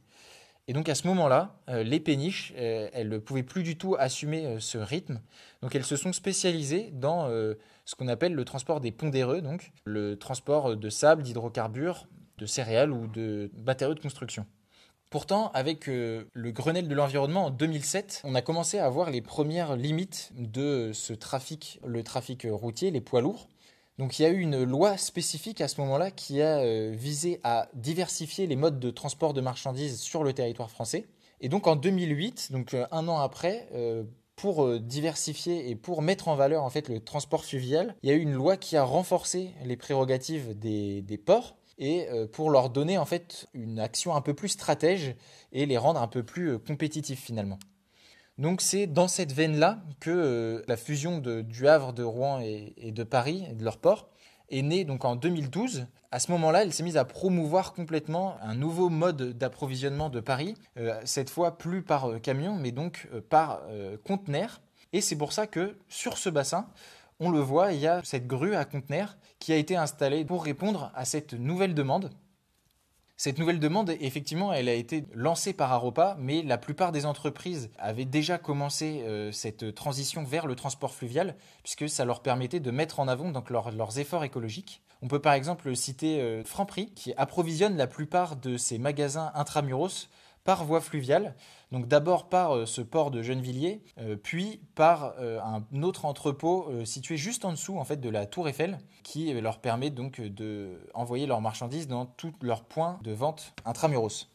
Et 0.66 0.72
donc 0.72 0.88
à 0.88 0.94
ce 0.94 1.06
moment-là, 1.06 1.56
les 1.66 1.98
péniches, 1.98 2.52
elles 2.54 3.08
ne 3.08 3.16
pouvaient 3.16 3.42
plus 3.42 3.62
du 3.62 3.78
tout 3.78 3.96
assumer 3.98 4.56
ce 4.58 4.76
rythme. 4.76 5.18
Donc 5.62 5.74
elles 5.74 5.84
se 5.84 5.96
sont 5.96 6.12
spécialisées 6.12 6.90
dans 6.92 7.26
ce 7.30 7.94
qu'on 7.96 8.06
appelle 8.06 8.34
le 8.34 8.44
transport 8.44 8.78
des 8.82 8.92
pondéreux, 8.92 9.40
donc 9.40 9.72
le 9.86 10.18
transport 10.18 10.76
de 10.76 10.90
sable, 10.90 11.22
d'hydrocarbures, 11.22 12.06
de 12.36 12.44
céréales 12.44 12.92
ou 12.92 13.06
de 13.06 13.50
matériaux 13.64 13.94
de 13.94 14.00
construction. 14.00 14.44
Pourtant, 15.10 15.50
avec 15.54 15.88
euh, 15.88 16.24
le 16.34 16.52
Grenelle 16.52 16.86
de 16.86 16.94
l'environnement 16.94 17.46
en 17.46 17.50
2007, 17.50 18.22
on 18.24 18.34
a 18.34 18.42
commencé 18.42 18.78
à 18.78 18.88
voir 18.90 19.10
les 19.10 19.22
premières 19.22 19.74
limites 19.74 20.30
de 20.34 20.90
ce 20.92 21.14
trafic, 21.14 21.80
le 21.86 22.02
trafic 22.02 22.46
routier, 22.50 22.90
les 22.90 23.00
poids 23.00 23.22
lourds. 23.22 23.48
Donc 23.98 24.18
il 24.18 24.22
y 24.22 24.24
a 24.26 24.28
eu 24.28 24.40
une 24.40 24.62
loi 24.62 24.96
spécifique 24.96 25.60
à 25.60 25.68
ce 25.68 25.80
moment-là 25.80 26.10
qui 26.10 26.42
a 26.42 26.58
euh, 26.58 26.92
visé 26.94 27.40
à 27.42 27.68
diversifier 27.74 28.46
les 28.46 28.54
modes 28.54 28.78
de 28.78 28.90
transport 28.90 29.32
de 29.32 29.40
marchandises 29.40 29.98
sur 29.98 30.22
le 30.22 30.32
territoire 30.32 30.70
français. 30.70 31.06
Et 31.40 31.48
donc 31.48 31.66
en 31.66 31.74
2008, 31.74 32.52
donc 32.52 32.74
euh, 32.74 32.86
un 32.92 33.08
an 33.08 33.18
après, 33.18 33.66
pour 34.38 34.64
euh, 34.64 34.78
diversifier 34.78 35.68
et 35.68 35.74
pour 35.74 36.00
mettre 36.00 36.28
en 36.28 36.36
valeur 36.36 36.62
en 36.62 36.70
fait 36.70 36.88
le 36.88 37.00
transport 37.00 37.44
fluvial, 37.44 37.94
il 38.02 38.08
y 38.08 38.12
a 38.12 38.14
eu 38.14 38.20
une 38.20 38.32
loi 38.32 38.56
qui 38.56 38.76
a 38.76 38.84
renforcé 38.84 39.50
les 39.64 39.76
prérogatives 39.76 40.56
des, 40.58 41.20
ports 41.24 41.56
et 41.78 42.08
euh, 42.08 42.26
pour 42.26 42.50
leur 42.50 42.70
donner 42.70 42.98
en 42.98 43.04
fait 43.04 43.48
une 43.54 43.78
action 43.78 44.14
un 44.14 44.20
peu 44.20 44.34
plus 44.34 44.48
stratège 44.48 45.14
et 45.52 45.66
les 45.66 45.78
rendre 45.78 46.02
un 46.02 46.08
peu 46.08 46.22
plus 46.22 46.52
euh, 46.52 46.58
compétitifs 46.58 47.22
finalement. 47.22 47.58
Donc 48.36 48.60
c'est 48.60 48.86
dans 48.86 49.08
cette 49.08 49.32
veine-là 49.32 49.80
que 50.00 50.64
la 50.68 50.76
fusion 50.76 51.18
du 51.18 51.68
Havre, 51.68 51.92
de 51.92 52.04
Rouen 52.04 52.40
et, 52.40 52.92
de 52.92 53.02
Paris, 53.02 53.44
de 53.52 53.64
leurs 53.64 53.78
ports, 53.78 54.10
est 54.50 54.62
née 54.62 54.84
donc 54.84 55.04
en 55.04 55.16
2012 55.16 55.86
à 56.10 56.20
ce 56.20 56.32
moment-là, 56.32 56.62
elle 56.62 56.72
s'est 56.72 56.82
mise 56.82 56.96
à 56.96 57.04
promouvoir 57.04 57.74
complètement 57.74 58.36
un 58.40 58.54
nouveau 58.54 58.88
mode 58.88 59.36
d'approvisionnement 59.36 60.08
de 60.08 60.20
Paris, 60.20 60.54
euh, 60.78 60.98
cette 61.04 61.28
fois 61.28 61.58
plus 61.58 61.82
par 61.82 62.10
euh, 62.10 62.18
camion, 62.18 62.56
mais 62.56 62.72
donc 62.72 63.08
euh, 63.12 63.20
par 63.20 63.60
conteneur. 64.04 64.60
Et 64.94 65.02
c'est 65.02 65.16
pour 65.16 65.32
ça 65.34 65.46
que 65.46 65.76
sur 65.88 66.16
ce 66.16 66.30
bassin, 66.30 66.66
on 67.20 67.30
le 67.30 67.40
voit, 67.40 67.72
il 67.72 67.80
y 67.80 67.86
a 67.86 68.02
cette 68.04 68.26
grue 68.26 68.54
à 68.54 68.64
conteneur 68.64 69.16
qui 69.38 69.52
a 69.52 69.56
été 69.56 69.76
installée 69.76 70.24
pour 70.24 70.44
répondre 70.44 70.90
à 70.94 71.04
cette 71.04 71.34
nouvelle 71.34 71.74
demande. 71.74 72.10
Cette 73.16 73.38
nouvelle 73.38 73.58
demande, 73.58 73.90
effectivement, 74.00 74.52
elle 74.52 74.68
a 74.68 74.74
été 74.74 75.04
lancée 75.12 75.52
par 75.52 75.72
Aropa, 75.72 76.16
mais 76.20 76.42
la 76.42 76.56
plupart 76.56 76.92
des 76.92 77.04
entreprises 77.04 77.68
avaient 77.76 78.04
déjà 78.04 78.38
commencé 78.38 79.04
cette 79.32 79.74
transition 79.74 80.22
vers 80.22 80.46
le 80.46 80.54
transport 80.54 80.94
fluvial, 80.94 81.34
puisque 81.64 81.88
ça 81.88 82.04
leur 82.04 82.22
permettait 82.22 82.60
de 82.60 82.70
mettre 82.70 83.00
en 83.00 83.08
avant 83.08 83.32
donc, 83.32 83.50
leurs 83.50 83.98
efforts 83.98 84.22
écologiques. 84.22 84.82
On 85.00 85.08
peut 85.08 85.20
par 85.20 85.34
exemple 85.34 85.74
citer 85.76 86.20
euh, 86.20 86.42
Franprix, 86.44 86.90
qui 86.94 87.14
approvisionne 87.16 87.76
la 87.76 87.86
plupart 87.86 88.36
de 88.36 88.56
ses 88.56 88.78
magasins 88.78 89.30
intramuros 89.34 90.08
par 90.48 90.64
voie 90.64 90.80
fluviale. 90.80 91.34
Donc 91.72 91.88
d'abord 91.88 92.30
par 92.30 92.56
euh, 92.56 92.64
ce 92.64 92.80
port 92.80 93.10
de 93.10 93.20
Gennevilliers, 93.20 93.82
euh, 93.98 94.16
puis 94.16 94.62
par 94.74 95.12
un 95.18 95.82
autre 95.82 96.06
entrepôt 96.06 96.70
situé 96.86 97.18
juste 97.18 97.44
en 97.44 97.50
dessous 97.50 97.76
en 97.78 97.84
fait 97.84 98.00
de 98.00 98.08
la 98.08 98.24
Tour 98.24 98.48
Eiffel, 98.48 98.78
qui 99.02 99.30
leur 99.34 99.58
permet 99.58 99.90
donc 99.90 100.22
de 100.22 100.78
leurs 101.26 101.40
marchandises 101.42 101.86
dans 101.86 102.06
tous 102.06 102.32
leurs 102.40 102.64
points 102.64 102.98
de 103.02 103.12
vente 103.12 103.52
intramuros. 103.66 104.30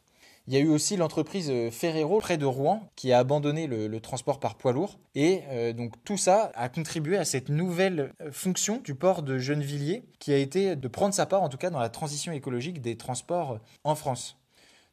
Il 0.46 0.54
y 0.54 0.58
a 0.58 0.60
eu 0.60 0.68
aussi 0.68 0.98
l'entreprise 0.98 1.50
euh, 1.50 1.72
Ferrero 1.72 2.20
près 2.20 2.38
de 2.38 2.46
Rouen 2.46 2.90
qui 2.98 3.14
a 3.14 3.20
abandonné 3.20 3.66
le, 3.66 4.00
transport 4.02 4.42
par 4.42 4.56
poids 4.56 4.74
lourd. 4.74 5.00
Et 5.16 5.42
euh, 5.48 5.72
donc 5.72 5.94
tout 6.04 6.18
ça 6.18 6.52
a 6.56 6.68
contribué 6.68 7.18
à 7.18 7.24
cette 7.24 7.48
nouvelle 7.48 8.14
euh, 8.22 8.30
fonction 8.32 8.82
du 8.84 8.94
port 8.94 9.24
de 9.24 9.38
Gennevilliers 9.38 10.04
qui 10.20 10.34
a 10.34 10.38
été 10.38 10.76
de 10.76 10.88
prendre 10.90 11.14
sa 11.14 11.26
part 11.26 11.44
en 11.44 11.50
tout 11.50 11.58
cas 11.58 11.70
dans 11.70 11.80
la 11.80 11.90
transition 11.90 12.34
écologique 12.34 12.82
des 12.82 12.98
transports 12.98 13.60
en 13.86 13.96
France. 13.96 14.38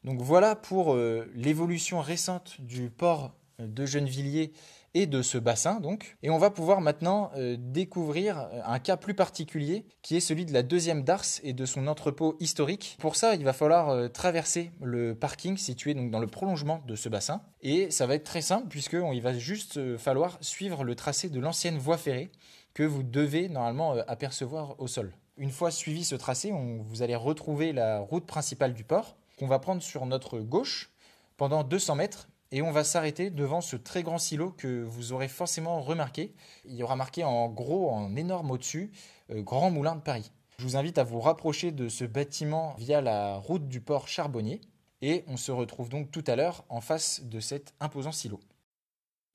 Donc 0.03 0.21
voilà 0.21 0.55
pour 0.55 0.95
l'évolution 1.35 2.01
récente 2.01 2.59
du 2.59 2.89
port 2.89 3.35
de 3.59 3.85
Gennevilliers 3.85 4.51
et 4.93 5.05
de 5.05 5.21
ce 5.21 5.37
bassin 5.37 5.79
donc. 5.79 6.17
Et 6.21 6.29
on 6.29 6.37
va 6.37 6.49
pouvoir 6.49 6.81
maintenant 6.81 7.31
euh, 7.35 7.55
découvrir 7.57 8.39
euh, 8.39 8.61
un 8.65 8.79
cas 8.79 8.97
plus 8.97 9.13
particulier 9.13 9.85
qui 10.01 10.17
est 10.17 10.19
celui 10.19 10.45
de 10.45 10.53
la 10.53 10.63
deuxième 10.63 11.03
darse 11.03 11.39
et 11.43 11.53
de 11.53 11.65
son 11.65 11.87
entrepôt 11.87 12.35
historique. 12.39 12.97
Pour 12.99 13.15
ça, 13.15 13.35
il 13.35 13.43
va 13.43 13.53
falloir 13.53 13.89
euh, 13.89 14.07
traverser 14.07 14.71
le 14.81 15.15
parking 15.15 15.57
situé 15.57 15.93
donc 15.93 16.11
dans 16.11 16.19
le 16.19 16.27
prolongement 16.27 16.81
de 16.87 16.95
ce 16.95 17.09
bassin. 17.09 17.41
Et 17.61 17.89
ça 17.91 18.05
va 18.05 18.15
être 18.15 18.23
très 18.23 18.41
simple 18.41 18.67
puisqu'il 18.67 19.21
va 19.21 19.37
juste 19.37 19.97
falloir 19.97 20.37
suivre 20.41 20.83
le 20.83 20.95
tracé 20.95 21.29
de 21.29 21.39
l'ancienne 21.39 21.77
voie 21.77 21.97
ferrée 21.97 22.31
que 22.73 22.83
vous 22.83 23.03
devez 23.03 23.49
normalement 23.49 23.93
apercevoir 24.07 24.75
au 24.79 24.87
sol. 24.87 25.13
Une 25.37 25.49
fois 25.49 25.71
suivi 25.71 26.03
ce 26.03 26.15
tracé, 26.15 26.51
vous 26.51 27.01
allez 27.01 27.15
retrouver 27.15 27.73
la 27.73 27.99
route 27.99 28.25
principale 28.25 28.73
du 28.73 28.83
port 28.83 29.17
qu'on 29.41 29.47
va 29.47 29.57
prendre 29.57 29.81
sur 29.81 30.05
notre 30.05 30.39
gauche 30.39 30.91
pendant 31.35 31.63
200 31.63 31.95
mètres 31.95 32.29
et 32.51 32.61
on 32.61 32.71
va 32.71 32.83
s'arrêter 32.83 33.31
devant 33.31 33.59
ce 33.59 33.75
très 33.75 34.03
grand 34.03 34.19
silo 34.19 34.51
que 34.51 34.83
vous 34.83 35.13
aurez 35.13 35.27
forcément 35.27 35.81
remarqué. 35.81 36.35
Il 36.63 36.75
y 36.75 36.83
aura 36.83 36.95
marqué 36.95 37.23
en 37.23 37.49
gros, 37.49 37.89
en 37.89 38.15
énorme 38.15 38.51
au-dessus, 38.51 38.91
euh, 39.31 39.41
Grand 39.41 39.71
Moulin 39.71 39.95
de 39.95 40.01
Paris. 40.01 40.31
Je 40.59 40.63
vous 40.63 40.75
invite 40.75 40.99
à 40.99 41.03
vous 41.03 41.19
rapprocher 41.19 41.71
de 41.71 41.89
ce 41.89 42.05
bâtiment 42.05 42.75
via 42.77 43.01
la 43.01 43.37
route 43.37 43.67
du 43.67 43.81
port 43.81 44.07
Charbonnier. 44.07 44.61
Et 45.01 45.23
on 45.25 45.37
se 45.37 45.51
retrouve 45.51 45.89
donc 45.89 46.11
tout 46.11 46.23
à 46.27 46.35
l'heure 46.35 46.63
en 46.69 46.81
face 46.81 47.23
de 47.23 47.39
cet 47.39 47.73
imposant 47.79 48.11
silo. 48.11 48.39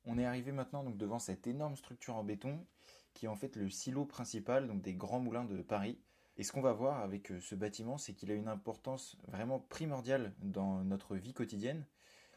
On 0.04 0.20
est 0.20 0.24
arrivé 0.24 0.52
maintenant 0.52 0.84
devant 0.84 1.18
cette 1.18 1.48
énorme 1.48 1.74
structure 1.74 2.14
en 2.14 2.22
béton 2.22 2.64
qui 3.12 3.24
est 3.24 3.28
en 3.28 3.34
fait 3.34 3.56
le 3.56 3.70
silo 3.70 4.04
principal 4.04 4.70
des 4.80 4.94
grands 4.94 5.18
moulins 5.18 5.44
de 5.44 5.62
Paris. 5.62 5.98
Et 6.38 6.44
ce 6.44 6.52
qu'on 6.52 6.60
va 6.60 6.72
voir 6.72 7.00
avec 7.00 7.30
euh, 7.30 7.40
ce 7.40 7.54
bâtiment, 7.54 7.96
c'est 7.96 8.12
qu'il 8.12 8.30
a 8.30 8.34
une 8.34 8.48
importance 8.48 9.16
vraiment 9.28 9.58
primordiale 9.58 10.34
dans 10.40 10.84
notre 10.84 11.16
vie 11.16 11.32
quotidienne 11.32 11.86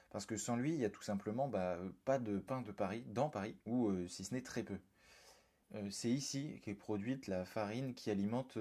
parce 0.09 0.25
que 0.25 0.37
sans 0.37 0.55
lui, 0.55 0.71
il 0.71 0.77
n'y 0.79 0.85
a 0.85 0.89
tout 0.89 1.03
simplement 1.03 1.47
bah, 1.47 1.77
pas 2.05 2.17
de 2.17 2.39
pain 2.39 2.61
de 2.61 2.71
Paris, 2.71 3.03
dans 3.07 3.29
Paris, 3.29 3.55
ou 3.65 3.89
euh, 3.89 4.07
si 4.07 4.23
ce 4.23 4.33
n'est 4.33 4.41
très 4.41 4.63
peu. 4.63 4.79
Euh, 5.75 5.87
c'est 5.91 6.09
ici 6.09 6.59
qu'est 6.63 6.73
produite 6.73 7.27
la 7.27 7.45
farine 7.45 7.93
qui 7.93 8.09
alimente 8.09 8.57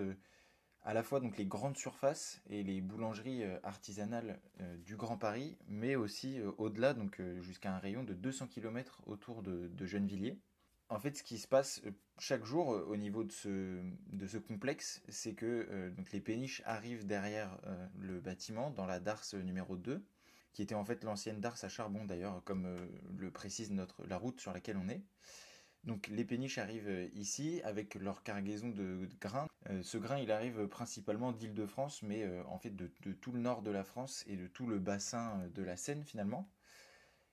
à 0.83 0.93
la 0.93 1.03
fois 1.03 1.21
donc 1.21 1.39
les 1.39 1.47
grandes 1.47 1.77
surfaces 1.77 2.43
et 2.51 2.63
les 2.63 2.81
boulangeries 2.81 3.45
artisanales 3.63 4.41
du 4.85 4.97
Grand 4.97 5.19
Paris, 5.19 5.57
mais 5.67 5.97
aussi 5.97 6.41
au-delà, 6.57 6.95
donc 6.95 7.21
jusqu'à 7.41 7.75
un 7.75 7.79
rayon 7.79 8.05
de 8.05 8.15
200 8.15 8.47
km 8.47 9.03
autour 9.07 9.43
de 9.43 9.87
Gennevilliers. 9.87 10.39
En 10.91 10.99
fait, 10.99 11.17
ce 11.17 11.23
qui 11.23 11.39
se 11.39 11.47
passe 11.47 11.83
chaque 12.19 12.45
jour 12.45 12.69
au 12.69 12.97
niveau 12.97 13.25
de 13.25 13.33
ce, 13.33 13.83
de 14.13 14.27
ce 14.27 14.39
complexe, 14.39 15.03
c'est 15.09 15.35
que 15.35 15.91
donc 15.91 16.13
les 16.13 16.21
péniches 16.21 16.63
arrivent 16.65 17.07
derrière 17.07 17.59
le 17.99 18.21
bâtiment 18.21 18.71
dans 18.71 18.87
la 18.87 18.99
darse 18.99 19.35
numéro 19.35 19.77
2 19.77 20.03
qui 20.59 20.63
était 20.63 20.75
en 20.75 20.85
fait 20.85 21.05
l'ancienne 21.05 21.41
Darse 21.41 21.63
à 21.63 21.69
charbon 21.69 22.05
d'ailleurs, 22.05 22.43
comme 22.45 22.67
euh, 22.67 22.89
le 23.17 23.31
précise 23.31 23.71
notre, 23.71 24.05
la 24.07 24.17
route 24.17 24.41
sur 24.41 24.53
laquelle 24.53 24.77
on 24.77 24.89
est. 24.89 25.05
Donc 25.85 26.09
les 26.09 26.25
péniches 26.25 26.59
arrivent 26.59 26.89
euh, 26.89 27.09
ici 27.15 27.61
avec 27.63 27.95
leur 27.95 28.25
cargaison 28.25 28.69
de, 28.69 29.09
grains. 29.21 29.47
Euh, 29.71 29.85
ce 29.85 29.99
grain 29.99 30.19
il 30.19 30.33
arrive 30.33 30.67
principalement 30.67 31.31
d'Île-de-France, 31.31 32.03
mais 32.03 32.27
en 32.47 32.59
fait 32.59 32.75
de, 32.75 32.91
tout 33.13 33.31
le 33.31 33.39
nord 33.39 33.63
de 33.63 33.71
la 33.71 33.85
France 33.85 34.25
et 34.27 34.37
de 34.37 34.49
tout 34.49 34.67
le 34.67 34.81
bassin 34.81 35.49
de 35.55 35.63
la 35.63 35.77
Seine 35.77 36.03
finalement. 36.03 36.51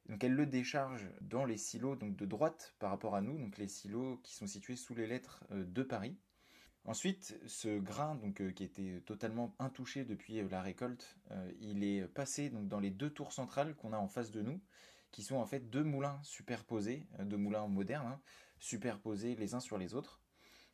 Donc 0.08 0.24
elle 0.24 0.34
le 0.34 0.46
décharge 0.46 1.10
dans 1.22 1.46
les 1.46 1.58
silos 1.58 1.96
donc 1.96 2.16
de 2.16 2.26
droite 2.26 2.76
par 2.80 2.92
rapport 2.92 3.16
à 3.16 3.22
nous, 3.22 3.38
donc 3.38 3.58
les 3.58 3.68
silos 3.68 4.18
qui 4.24 4.34
sont 4.36 4.48
situés 4.48 4.76
sous 4.76 4.96
les 4.96 5.08
lettres 5.08 5.44
de 5.52 5.84
Paris. 5.84 6.18
Ensuite, 6.88 7.36
ce 7.48 7.80
grain 7.80 8.20
euh, 8.40 8.52
qui 8.52 8.64
était 8.64 9.02
totalement 9.08 9.56
intouché 9.58 10.06
depuis 10.06 10.40
euh, 10.40 10.48
la 10.50 10.62
récolte, 10.62 11.18
euh, 11.32 11.52
il 11.60 11.84
est 11.84 12.08
passé 12.08 12.52
dans 12.52 12.80
les 12.80 12.92
deux 12.92 13.10
tours 13.10 13.34
centrales 13.34 13.76
qu'on 13.76 13.92
a 13.92 13.98
en 13.98 14.08
face 14.08 14.30
de 14.30 14.44
nous, 14.44 14.62
qui 15.12 15.24
sont 15.24 15.38
en 15.38 15.48
fait 15.48 15.72
deux 15.72 15.84
moulins 15.84 16.20
superposés, 16.22 17.08
deux 17.20 17.38
moulins 17.38 17.68
modernes, 17.68 18.06
hein, 18.06 18.22
superposés 18.60 19.36
les 19.36 19.56
uns 19.56 19.60
sur 19.60 19.80
les 19.80 19.96
autres. 19.96 20.22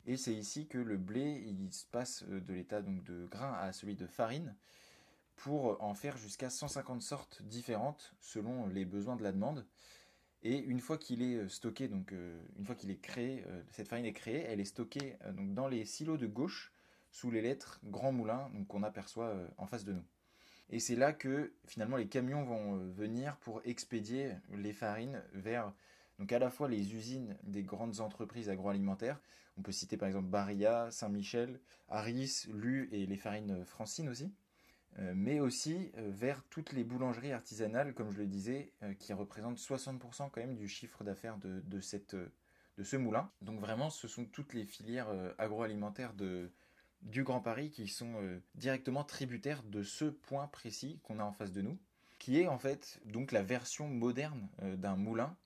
Et 0.04 0.18
c'est 0.18 0.34
ici 0.34 0.66
que 0.66 0.78
le 0.78 0.98
blé 0.98 1.44
il 1.46 1.72
se 1.72 1.86
passe 1.86 2.24
de 2.24 2.52
l'état 2.52 2.82
de 2.82 3.26
grain 3.26 3.54
à 3.54 3.72
celui 3.72 3.94
de 3.94 4.06
farine 4.06 4.56
pour 5.42 5.82
en 5.82 5.92
faire 5.92 6.16
jusqu'à 6.16 6.50
150 6.50 7.02
sortes 7.02 7.42
différentes 7.42 8.14
selon 8.20 8.68
les 8.68 8.84
besoins 8.84 9.16
de 9.16 9.24
la 9.24 9.32
demande. 9.32 9.66
Et 10.44 10.56
une 10.56 10.78
fois 10.78 10.98
qu'il 10.98 11.20
est 11.20 11.48
stocké, 11.48 11.88
donc 11.88 12.12
une 12.12 12.64
fois 12.64 12.76
qu'il 12.76 12.92
est 12.92 13.00
créé, 13.00 13.44
cette 13.70 13.88
farine 13.88 14.06
est 14.06 14.12
créée, 14.12 14.44
elle 14.48 14.60
est 14.60 14.64
stockée 14.64 15.16
dans 15.34 15.66
les 15.66 15.84
silos 15.84 16.16
de 16.16 16.28
gauche 16.28 16.72
sous 17.10 17.32
les 17.32 17.42
lettres 17.42 17.80
Grand 17.84 18.12
Moulin 18.12 18.50
qu'on 18.68 18.84
aperçoit 18.84 19.34
en 19.58 19.66
face 19.66 19.84
de 19.84 19.92
nous. 19.92 20.04
Et 20.70 20.78
c'est 20.78 20.96
là 20.96 21.12
que 21.12 21.52
finalement 21.66 21.96
les 21.96 22.08
camions 22.08 22.44
vont 22.44 22.76
venir 22.92 23.36
pour 23.38 23.60
expédier 23.64 24.36
les 24.50 24.72
farines 24.72 25.22
vers 25.32 25.72
donc 26.18 26.30
à 26.30 26.38
la 26.38 26.50
fois 26.50 26.68
les 26.68 26.94
usines 26.94 27.36
des 27.42 27.64
grandes 27.64 28.00
entreprises 28.00 28.48
agroalimentaires, 28.48 29.20
on 29.56 29.62
peut 29.62 29.72
citer 29.72 29.96
par 29.96 30.06
exemple 30.06 30.28
Barilla, 30.28 30.88
Saint-Michel, 30.92 31.58
Harris, 31.88 32.44
Lu 32.52 32.88
et 32.92 33.06
les 33.06 33.16
farines 33.16 33.64
Francine 33.64 34.08
aussi, 34.08 34.24
euh, 34.24 34.28
mais 34.98 35.40
aussi 35.40 35.90
euh, 35.96 36.10
vers 36.12 36.42
toutes 36.50 36.72
les 36.72 36.84
boulangeries 36.84 37.32
artisanales, 37.32 37.94
comme 37.94 38.10
je 38.10 38.18
le 38.18 38.26
disais, 38.26 38.72
euh, 38.82 38.94
qui 38.94 39.12
représentent 39.12 39.58
60% 39.58 40.30
quand 40.30 40.40
même 40.40 40.56
du 40.56 40.68
chiffre 40.68 41.04
d'affaires 41.04 41.38
de, 41.38 41.80
ce 41.80 42.96
moulin. 42.96 43.30
Donc 43.40 43.60
vraiment, 43.60 43.90
ce 43.90 44.08
sont 44.08 44.24
toutes 44.24 44.54
les 44.54 44.64
filières 44.64 45.08
agroalimentaires 45.38 46.14
de, 46.14 46.50
du 47.02 47.22
Grand 47.22 47.40
Paris 47.40 47.70
qui 47.70 47.88
sont 47.88 48.14
directement 48.54 49.04
tributaires 49.04 49.62
de 49.62 49.82
ce 49.82 50.06
point 50.06 50.46
précis 50.48 50.98
qu'on 51.02 51.18
a 51.20 51.24
en 51.24 51.32
face 51.32 51.52
de 51.52 51.62
nous, 51.62 51.78
qui 52.18 52.40
est 52.40 52.48
en 52.48 52.58
fait 52.58 53.00
donc 53.04 53.30
la 53.32 53.42
version 53.42 53.88
moderne 53.88 54.48
d'un 54.60 54.96
moulin 54.96 55.36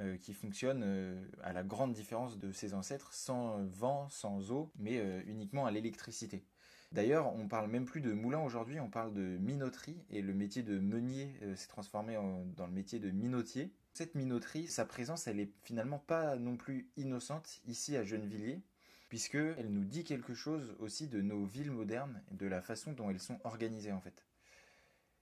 euh, 0.00 0.16
qui 0.16 0.32
fonctionne 0.32 0.82
euh, 0.84 1.20
à 1.42 1.52
la 1.52 1.64
grande 1.64 1.92
différence 1.92 2.38
de 2.38 2.52
ses 2.52 2.72
ancêtres, 2.72 3.12
sans 3.12 3.64
vent, 3.64 4.08
sans 4.10 4.52
eau, 4.52 4.70
mais 4.78 5.00
euh, 5.00 5.20
uniquement 5.26 5.66
à 5.66 5.72
l'électricité. 5.72 6.44
D'ailleurs, 6.92 7.34
on 7.34 7.48
parle 7.48 7.70
même 7.70 7.84
plus 7.84 8.00
de 8.00 8.12
moulin 8.12 8.40
aujourd'hui, 8.40 8.80
on 8.80 8.88
parle 8.88 9.12
de 9.12 9.36
minoterie, 9.38 10.02
et 10.10 10.22
le 10.22 10.32
métier 10.32 10.62
de 10.62 10.78
meunier 10.78 11.34
s'est 11.54 11.68
transformé 11.68 12.18
dans 12.56 12.66
le 12.66 12.72
métier 12.72 12.98
de 12.98 13.10
minotier. 13.10 13.70
Cette 13.92 14.14
minoterie, 14.14 14.68
sa 14.68 14.86
présence, 14.86 15.26
elle 15.26 15.38
est 15.38 15.50
finalement 15.64 15.98
pas 15.98 16.36
non 16.36 16.56
plus 16.56 16.88
innocente 16.96 17.60
ici 17.66 17.96
à 17.96 18.04
Gennevilliers, 18.04 18.62
puisque 19.08 19.34
elle 19.34 19.70
nous 19.70 19.84
dit 19.84 20.04
quelque 20.04 20.34
chose 20.34 20.76
aussi 20.78 21.08
de 21.08 21.20
nos 21.20 21.44
villes 21.44 21.70
modernes 21.70 22.22
de 22.30 22.46
la 22.46 22.60
façon 22.60 22.92
dont 22.92 23.10
elles 23.10 23.20
sont 23.20 23.38
organisées 23.44 23.92
en 23.92 24.00
fait. 24.00 24.24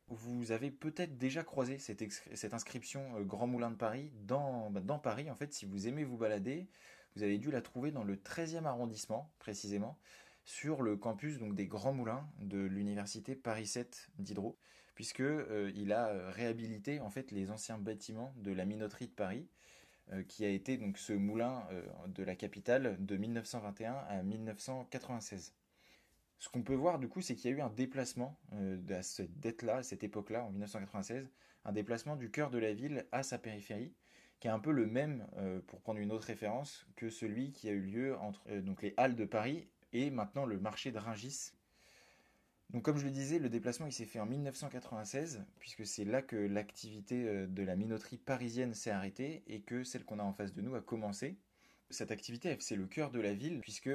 Vous 0.09 0.53
avez 0.53 0.71
peut-être 0.71 1.19
déjà 1.19 1.43
croisé 1.43 1.79
cette, 1.79 2.55
inscription 2.55 3.17
euh, 3.17 3.25
Grand 3.25 3.49
Moulin 3.49 3.71
de 3.71 3.77
Paris 3.77 4.13
dans, 4.23 4.71
bah, 4.71 4.81
dans, 4.81 5.01
Paris. 5.01 5.31
En 5.31 5.35
fait, 5.35 5.53
si 5.53 5.67
vous 5.67 5.89
aimez 5.89 6.05
vous 6.05 6.17
balader, 6.17 6.69
vous 7.17 7.25
avez 7.25 7.39
dû 7.39 7.51
la 7.51 7.61
trouver 7.61 7.91
dans 7.91 8.05
le 8.05 8.15
13e 8.15 8.67
arrondissement, 8.67 9.33
précisément, 9.41 9.99
sur 10.47 10.81
le 10.81 10.97
campus 10.97 11.39
donc, 11.39 11.55
des 11.55 11.67
Grands 11.67 11.93
Moulins 11.93 12.27
de 12.41 12.59
l'université 12.59 13.37
Paris 13.37 13.67
7 13.67 14.09
Diderot, 14.19 14.57
puisque 14.95 15.21
euh, 15.21 15.71
il 15.75 15.93
a 15.93 16.09
euh, 16.09 16.31
réhabilité 16.31 17.01
en 17.01 17.11
fait 17.11 17.31
les 17.31 17.51
anciens 17.51 17.77
bâtiments 17.77 18.33
de 18.39 18.53
la 18.53 18.65
minoterie 18.65 19.09
de 19.09 19.13
Paris, 19.13 19.47
qui 20.29 20.45
a 20.45 20.49
été 20.49 20.77
donc 20.77 20.99
ce 20.99 21.13
moulin 21.13 21.67
de 22.07 22.23
la 22.23 22.37
capitale 22.37 22.97
de 23.05 23.17
1921 23.17 23.93
à 24.09 24.23
1996. 24.23 25.53
Ce 26.39 26.49
qu'on 26.49 26.63
peut 26.63 26.75
voir 26.75 26.99
du 26.99 27.09
coup, 27.09 27.21
c'est 27.21 27.35
qu'il 27.35 27.51
y 27.51 27.55
a 27.55 27.57
eu 27.57 27.61
un 27.61 27.71
déplacement 27.71 28.39
euh, 28.53 28.77
de 28.77 29.01
cette 29.03 29.41
dette-là, 29.41 29.77
à 29.77 29.83
cette 29.83 30.05
époque-là, 30.05 30.45
en 30.45 30.51
1996, 30.51 31.31
un 31.65 31.73
déplacement 31.73 32.17
du 32.17 32.31
cœur 32.31 32.51
de 32.51 32.59
la 32.59 32.73
ville 32.73 33.07
à 33.13 33.23
sa 33.23 33.39
périphérie, 33.39 33.95
qui 34.39 34.49
est 34.49 34.51
un 34.51 34.59
peu 34.59 34.71
le 34.71 34.87
même, 34.87 35.27
euh, 35.39 35.61
pour 35.67 35.81
prendre 35.81 35.99
une 35.99 36.13
autre 36.13 36.27
référence, 36.27 36.87
que 36.95 37.09
celui 37.09 37.53
qui 37.53 37.69
a 37.69 37.73
eu 37.73 37.81
lieu 37.81 38.17
entre 38.19 38.45
euh, 38.49 38.61
donc 38.61 38.83
les 38.83 38.93
Halles 38.97 39.17
de 39.17 39.25
Paris 39.25 39.69
et 39.97 40.11
maintenant 40.11 40.45
le 40.45 40.59
marché 40.59 40.93
de 40.93 40.99
Ringis. 40.99 41.53
Donc 42.71 42.83
comme 42.85 42.99
je 42.99 43.05
le 43.05 43.13
disais, 43.13 43.39
le 43.39 43.49
déplacement 43.49 43.87
il 43.87 43.93
s'est 43.93 44.07
fait 44.07 44.21
en 44.21 44.27
1996, 44.27 45.45
puisque 45.59 45.87
c'est 45.87 46.05
là 46.05 46.23
que 46.23 46.37
l'activité 46.37 47.47
de 47.47 47.63
la 47.63 47.77
minoterie 47.77 48.19
parisienne 48.19 48.75
s'est 48.75 48.91
arrêtée 48.91 49.45
et 49.47 49.61
que 49.61 49.85
celle 49.85 50.05
qu'on 50.05 50.19
a 50.19 50.25
en 50.25 50.33
face 50.33 50.53
de 50.53 50.63
nous 50.63 50.75
a 50.75 50.81
commencé. 50.81 51.37
Cette 51.91 52.11
activité, 52.11 52.57
c'est 52.59 52.75
le 52.75 52.87
cœur 52.87 53.13
de 53.13 53.21
la 53.21 53.35
ville, 53.35 53.61
puisque 53.61 53.91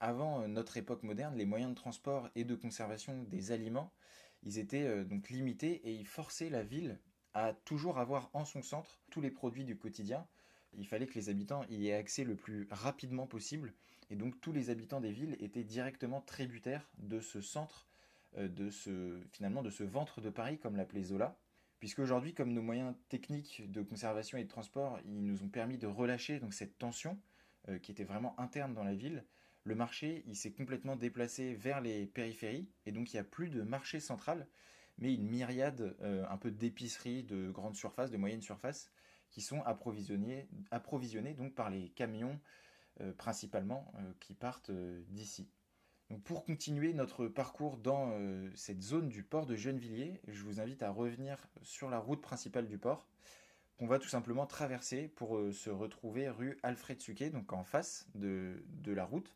avant 0.00 0.40
euh, 0.40 0.46
notre 0.46 0.76
époque 0.76 1.02
moderne, 1.02 1.36
les 1.36 1.44
moyens 1.44 1.70
de 1.70 1.76
transport 1.76 2.28
et 2.34 2.44
de 2.44 2.54
conservation 2.54 3.22
des 3.24 3.52
aliments, 3.52 3.92
ils 4.42 4.58
étaient 4.58 4.86
euh, 4.86 5.04
donc 5.04 5.30
limités 5.30 5.80
et 5.84 5.92
ils 5.92 6.06
forçaient 6.06 6.50
la 6.50 6.62
ville 6.62 6.98
à 7.34 7.52
toujours 7.52 7.98
avoir 7.98 8.30
en 8.32 8.44
son 8.44 8.62
centre 8.62 8.98
tous 9.10 9.20
les 9.20 9.30
produits 9.30 9.64
du 9.64 9.76
quotidien. 9.76 10.26
Il 10.72 10.86
fallait 10.86 11.06
que 11.06 11.14
les 11.14 11.28
habitants 11.28 11.64
y 11.68 11.88
aient 11.88 11.94
accès 11.94 12.24
le 12.24 12.34
plus 12.34 12.66
rapidement 12.70 13.26
possible 13.26 13.72
et 14.10 14.16
donc 14.16 14.40
tous 14.40 14.52
les 14.52 14.70
habitants 14.70 15.00
des 15.00 15.12
villes 15.12 15.36
étaient 15.40 15.64
directement 15.64 16.20
tributaires 16.20 16.88
de 16.98 17.20
ce 17.20 17.40
centre, 17.40 17.88
euh, 18.36 18.48
de 18.48 18.70
ce 18.70 19.20
finalement 19.32 19.62
de 19.62 19.70
ce 19.70 19.84
ventre 19.84 20.20
de 20.20 20.30
Paris 20.30 20.58
comme 20.58 20.76
l'appelait 20.76 21.04
Zola. 21.04 21.38
Puisque 21.78 22.00
aujourd'hui, 22.00 22.34
comme 22.34 22.52
nos 22.52 22.60
moyens 22.60 22.94
techniques 23.08 23.70
de 23.72 23.80
conservation 23.80 24.36
et 24.36 24.44
de 24.44 24.48
transport, 24.48 24.98
ils 25.06 25.24
nous 25.24 25.42
ont 25.42 25.48
permis 25.48 25.78
de 25.78 25.86
relâcher 25.86 26.38
cette 26.50 26.76
tension 26.76 27.18
qui 27.82 27.90
était 27.90 28.04
vraiment 28.04 28.38
interne 28.38 28.74
dans 28.74 28.84
la 28.84 28.94
ville, 28.94 29.24
le 29.64 29.74
marché 29.74 30.24
il 30.26 30.36
s'est 30.36 30.52
complètement 30.52 30.96
déplacé 30.96 31.54
vers 31.54 31.80
les 31.80 32.06
périphéries 32.06 32.68
et 32.86 32.92
donc 32.92 33.12
il 33.12 33.16
n'y 33.16 33.20
a 33.20 33.24
plus 33.24 33.50
de 33.50 33.62
marché 33.62 34.00
central, 34.00 34.46
mais 34.98 35.14
une 35.14 35.28
myriade 35.28 35.96
euh, 36.00 36.24
un 36.28 36.36
peu 36.38 36.50
d'épiceries 36.50 37.24
de 37.24 37.50
grande 37.50 37.76
surface, 37.76 38.10
de 38.10 38.16
moyenne 38.16 38.42
surface, 38.42 38.90
qui 39.30 39.42
sont 39.42 39.62
approvisionnées, 39.62 40.48
donc 41.34 41.54
par 41.54 41.70
les 41.70 41.90
camions 41.90 42.32
euh, 42.32 42.69
principalement 43.16 43.92
euh, 43.96 44.12
qui 44.20 44.34
partent 44.34 44.70
d'ici. 45.08 45.48
Donc 46.10 46.22
pour 46.22 46.44
continuer 46.44 46.92
notre 46.92 47.28
parcours 47.28 47.76
dans 47.76 48.12
cette 48.56 48.82
zone 48.82 49.08
du 49.08 49.22
port 49.22 49.46
de 49.46 49.54
Gennevilliers, 49.54 50.20
je 50.26 50.42
vous 50.42 50.60
invite 50.60 50.82
à 50.82 50.90
revenir 50.90 51.46
sur 51.62 51.88
la 51.88 51.98
route 52.00 52.20
principale 52.20 52.66
du 52.66 52.78
port 52.78 53.06
qu'on 53.78 53.86
va 53.86 54.00
tout 54.00 54.08
simplement 54.08 54.44
traverser 54.44 55.06
pour 55.06 55.40
se 55.52 55.70
retrouver 55.70 56.28
rue 56.28 56.58
Alfred 56.64 57.00
Suquet, 57.00 57.30
donc 57.30 57.52
en 57.52 57.62
face 57.62 58.08
de 58.16 58.60
la 58.86 59.04
route. 59.04 59.32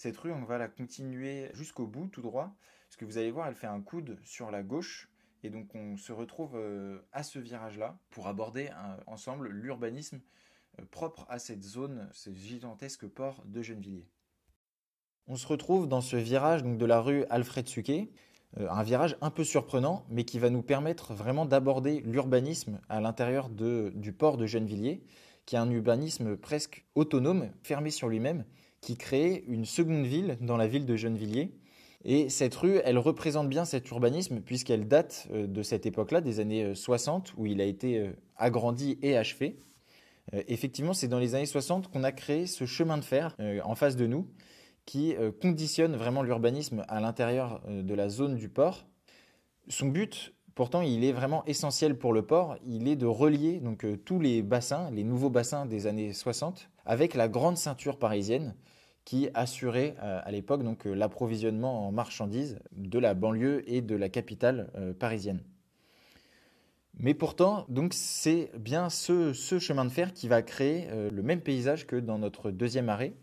Cette 0.00 0.16
rue, 0.16 0.32
on 0.32 0.44
va 0.44 0.56
la 0.56 0.68
continuer 0.68 1.50
jusqu'au 1.52 1.86
bout, 1.86 2.08
tout 2.08 2.22
droit, 2.22 2.56
parce 2.88 2.96
que 2.96 3.04
vous 3.04 3.18
allez 3.18 3.30
voir, 3.30 3.48
elle 3.48 3.54
fait 3.54 3.66
un 3.66 3.82
coude 3.82 4.18
sur 4.24 4.50
la 4.50 4.62
gauche, 4.62 5.10
et 5.42 5.50
donc 5.50 5.74
on 5.74 5.98
se 5.98 6.10
retrouve 6.10 6.56
euh, 6.56 7.00
à 7.12 7.22
ce 7.22 7.38
virage-là 7.38 7.98
pour 8.08 8.26
aborder 8.26 8.70
ensemble 9.06 9.48
l'urbanisme 9.48 10.16
euh, 10.16 10.20
propre 10.90 11.26
à 11.28 11.38
cette 11.38 11.62
zone, 11.62 12.08
ce 12.12 12.32
gigantesque 12.32 13.06
port 13.06 13.42
de 13.46 13.62
Gennevilliers. 13.62 14.08
On 15.26 15.36
se 15.36 15.46
retrouve 15.46 15.88
dans 15.88 16.00
ce 16.00 16.16
virage 16.16 16.62
donc, 16.62 16.78
de 16.78 16.86
la 16.86 17.00
rue 17.00 17.24
Alfred 17.30 17.68
Suquet, 17.68 18.10
euh, 18.58 18.68
un 18.68 18.82
virage 18.82 19.16
un 19.20 19.30
peu 19.30 19.44
surprenant, 19.44 20.04
mais 20.10 20.24
qui 20.24 20.38
va 20.38 20.50
nous 20.50 20.62
permettre 20.62 21.14
vraiment 21.14 21.46
d'aborder 21.46 22.00
l'urbanisme 22.00 22.80
à 22.88 23.00
l'intérieur 23.00 23.48
du 23.48 24.12
port 24.12 24.36
de 24.36 24.46
Gennevilliers, 24.46 25.02
qui 25.46 25.56
est 25.56 25.58
un 25.58 25.70
urbanisme 25.70 26.36
presque 26.36 26.84
autonome, 26.94 27.50
fermé 27.62 27.90
sur 27.90 28.08
lui-même, 28.08 28.44
qui 28.80 28.96
crée 28.96 29.44
une 29.46 29.64
seconde 29.64 30.06
ville 30.06 30.38
dans 30.40 30.56
la 30.56 30.66
ville 30.66 30.86
de 30.86 30.96
Gennevilliers. 30.96 31.52
Et 32.04 32.30
cette 32.30 32.54
rue, 32.54 32.80
elle 32.84 32.98
représente 32.98 33.48
bien 33.48 33.64
cet 33.64 33.90
urbanisme 33.90 34.40
puisqu'elle 34.40 34.88
date 34.88 35.28
euh, 35.32 35.46
de 35.46 35.62
cette 35.62 35.84
époque-là, 35.84 36.20
des 36.20 36.40
années 36.40 36.74
60, 36.74 37.28
euh, 37.28 37.32
où 37.36 37.46
il 37.46 37.60
a 37.60 37.64
été 37.64 37.98
euh, 37.98 38.12
agrandi 38.36 38.98
et 39.02 39.16
achevé. 39.16 39.58
Effectivement, 40.32 40.92
c'est 40.92 41.08
dans 41.08 41.18
les 41.18 41.34
années 41.34 41.46
60 41.46 41.90
qu'on 41.90 42.04
a 42.04 42.12
créé 42.12 42.46
ce 42.46 42.64
chemin 42.64 42.98
de 42.98 43.04
fer 43.04 43.36
en 43.64 43.74
face 43.74 43.96
de 43.96 44.06
nous 44.06 44.28
qui 44.86 45.16
conditionne 45.40 45.96
vraiment 45.96 46.22
l'urbanisme 46.22 46.84
à 46.88 47.00
l'intérieur 47.00 47.62
de 47.68 47.94
la 47.94 48.08
zone 48.08 48.36
du 48.36 48.48
port. 48.48 48.86
Son 49.68 49.86
but, 49.86 50.32
pourtant, 50.54 50.82
il 50.82 51.04
est 51.04 51.12
vraiment 51.12 51.44
essentiel 51.46 51.98
pour 51.98 52.12
le 52.12 52.22
port, 52.22 52.56
il 52.64 52.86
est 52.86 52.96
de 52.96 53.06
relier 53.06 53.60
donc 53.60 53.84
tous 54.04 54.20
les 54.20 54.42
bassins, 54.42 54.90
les 54.92 55.04
nouveaux 55.04 55.30
bassins 55.30 55.66
des 55.66 55.86
années 55.86 56.12
60, 56.12 56.70
avec 56.86 57.14
la 57.14 57.28
grande 57.28 57.56
ceinture 57.56 57.98
parisienne 57.98 58.54
qui 59.04 59.28
assurait 59.34 59.94
euh, 60.02 60.20
à 60.22 60.30
l'époque 60.30 60.62
donc 60.62 60.86
euh, 60.86 60.94
l'approvisionnement 60.94 61.86
en 61.86 61.92
marchandises 61.92 62.58
de 62.72 62.98
la 62.98 63.14
banlieue 63.14 63.62
et 63.66 63.80
de 63.80 63.96
la 63.96 64.08
capitale 64.08 64.70
euh, 64.76 64.92
parisienne. 64.92 65.42
Mais 67.02 67.14
pourtant, 67.14 67.64
donc 67.68 67.94
c'est 67.94 68.50
bien 68.58 68.90
ce, 68.90 69.32
chemin 69.32 69.86
de 69.86 69.90
fer 69.90 70.12
qui 70.12 70.28
va 70.28 70.42
créer 70.42 70.86
le 71.10 71.22
même 71.22 71.40
paysage 71.40 71.86
que 71.86 71.96
dans 71.96 72.18
notre 72.18 72.50
deuxième 72.50 72.90
arrêt. 72.90 73.14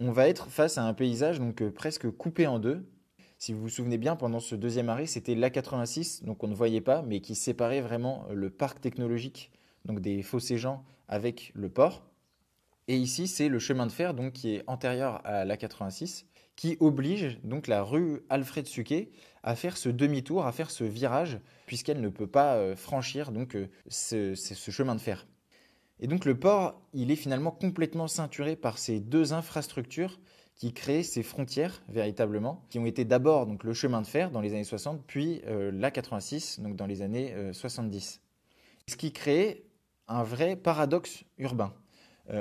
On 0.00 0.12
va 0.12 0.28
être 0.28 0.50
face 0.50 0.76
à 0.76 0.84
un 0.84 0.92
paysage 0.92 1.40
donc 1.40 1.66
presque 1.70 2.10
coupé 2.10 2.46
en 2.46 2.58
deux. 2.58 2.86
Si 3.38 3.54
vous 3.54 3.62
vous 3.62 3.68
souvenez 3.70 3.96
bien, 3.96 4.16
pendant 4.16 4.38
ce 4.38 4.54
deuxième 4.54 4.90
arrêt, 4.90 5.06
c'était 5.06 5.34
l'A86, 5.34 6.24
donc 6.24 6.44
on 6.44 6.48
ne 6.48 6.54
voyait 6.54 6.82
pas, 6.82 7.02
mais 7.02 7.20
qui 7.20 7.34
séparait 7.34 7.80
vraiment 7.80 8.26
le 8.30 8.50
parc 8.50 8.80
technologique 8.80 9.50
donc 9.84 10.00
des 10.00 10.22
Fossés-Jean 10.22 10.84
avec 11.08 11.52
le 11.54 11.68
port. 11.68 12.04
Et 12.88 12.96
ici, 12.96 13.26
c'est 13.26 13.48
le 13.48 13.58
chemin 13.58 13.86
de 13.86 13.92
fer 13.92 14.14
donc, 14.14 14.32
qui 14.32 14.54
est 14.54 14.64
antérieur 14.66 15.20
à 15.24 15.44
l'A86, 15.44 16.24
qui 16.56 16.76
oblige 16.80 17.40
donc 17.44 17.66
la 17.66 17.82
rue 17.82 18.22
Alfred 18.28 18.66
Suquet 18.66 19.10
à 19.42 19.56
faire 19.56 19.76
ce 19.76 19.88
demi-tour, 19.88 20.46
à 20.46 20.52
faire 20.52 20.70
ce 20.70 20.84
virage, 20.84 21.38
puisqu'elle 21.66 22.00
ne 22.00 22.08
peut 22.08 22.26
pas 22.26 22.54
euh, 22.54 22.76
franchir 22.76 23.32
donc 23.32 23.56
euh, 23.56 23.68
ce, 23.88 24.34
ce, 24.34 24.70
chemin 24.70 24.94
de 24.94 25.00
fer. 25.00 25.26
Et 26.00 26.06
donc 26.06 26.24
le 26.24 26.38
port, 26.38 26.80
il 26.92 27.10
est 27.10 27.16
finalement 27.16 27.50
complètement 27.50 28.08
ceinturé 28.08 28.56
par 28.56 28.78
ces 28.78 29.00
deux 29.00 29.32
infrastructures 29.32 30.20
qui 30.54 30.72
crée 30.72 31.02
ces 31.02 31.22
frontières 31.22 31.82
véritablement, 31.88 32.64
qui 32.68 32.78
ont 32.78 32.86
été 32.86 33.04
d'abord 33.04 33.46
donc 33.46 33.64
le 33.64 33.72
chemin 33.72 34.00
de 34.00 34.06
fer 34.06 34.30
dans 34.30 34.40
les 34.40 34.52
années 34.52 34.64
60, 34.64 35.02
puis 35.06 35.40
euh, 35.46 35.72
la 35.72 35.90
86 35.90 36.60
donc 36.60 36.76
dans 36.76 36.86
les 36.86 37.02
années 37.02 37.34
70. 37.52 38.20
Ce 38.86 38.96
qui 38.96 39.12
crée 39.12 39.64
un 40.08 40.22
vrai 40.22 40.56
paradoxe 40.56 41.24
urbain. 41.38 41.72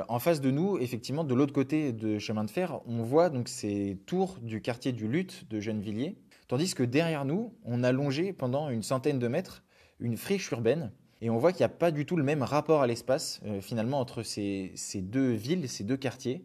en 0.10 0.20
face 0.20 0.42
de 0.42 0.52
nous, 0.52 0.78
effectivement, 0.80 1.24
de 1.24 1.34
l'autre 1.34 1.54
côté 1.54 1.94
de 1.94 2.20
chemin 2.20 2.44
de 2.44 2.50
fer, 2.50 2.82
on 2.86 3.04
voit 3.04 3.30
donc 3.30 3.48
ces 3.48 3.98
tours 4.08 4.38
du 4.42 4.62
quartier 4.62 4.92
du 4.92 5.08
Lutte 5.08 5.48
de 5.50 5.60
Gennevilliers, 5.60 6.18
tandis 6.52 6.76
que 6.76 6.84
derrière 6.84 7.24
nous, 7.24 7.54
on 7.64 7.82
a 7.82 7.94
longé 7.94 8.34
pendant 8.34 8.70
une 8.70 8.84
centaine 8.84 9.20
de 9.20 9.30
mètres 9.30 9.64
une 10.02 10.18
friche 10.18 10.52
urbaine 10.52 10.92
et 11.22 11.30
on 11.30 11.38
voit 11.38 11.54
qu'il 11.54 11.62
n'y 11.62 11.68
a 11.68 11.70
pas 11.70 11.92
du 11.92 12.06
tout 12.06 12.18
le 12.18 12.26
même 12.26 12.44
rapport 12.44 12.82
à 12.82 12.88
l'espace, 12.88 13.40
euh, 13.46 13.62
finalement, 13.62 14.02
entre 14.02 14.22
ces, 14.22 14.74
deux 14.96 15.32
villes, 15.32 15.70
ces 15.70 15.86
deux 15.86 15.96
quartiers, 15.96 16.44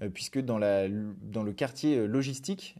euh, 0.00 0.10
puisque 0.10 0.38
dans, 0.38 0.58
le 0.58 1.50
quartier 1.50 1.96
euh, 1.96 2.06
logistique, 2.06 2.76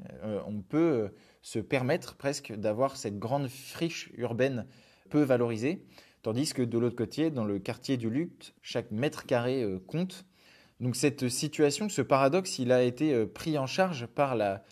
on 0.47 0.61
peut 0.61 1.11
se 1.43 1.59
permettre 1.59 2.15
presque 2.15 2.55
d'avoir 2.55 2.97
cette 2.97 3.19
grande 3.19 3.49
friche 3.49 4.13
urbaine 4.17 4.65
peu 5.11 5.23
valorisée, 5.23 5.85
tandis 6.23 6.55
que 6.55 6.63
de 6.63 6.79
l'autre 6.79 6.95
côté, 6.95 7.33
dans 7.33 7.45
le 7.45 7.59
quartier 7.59 7.97
du 7.97 8.09
luxe, 8.09 8.55
chaque 8.63 8.93
mètre 8.93 9.27
carré 9.27 9.67
compte. 9.89 10.27
Donc 10.79 10.95
cette 10.95 11.29
situation, 11.29 11.89
ce 11.89 12.03
paradoxe, 12.03 12.61
il 12.61 12.71
a 12.71 12.85
été 12.85 13.27
pris 13.27 13.59
en 13.59 13.67
charge 13.67 14.07
par 14.07 14.37
la, 14.37 14.63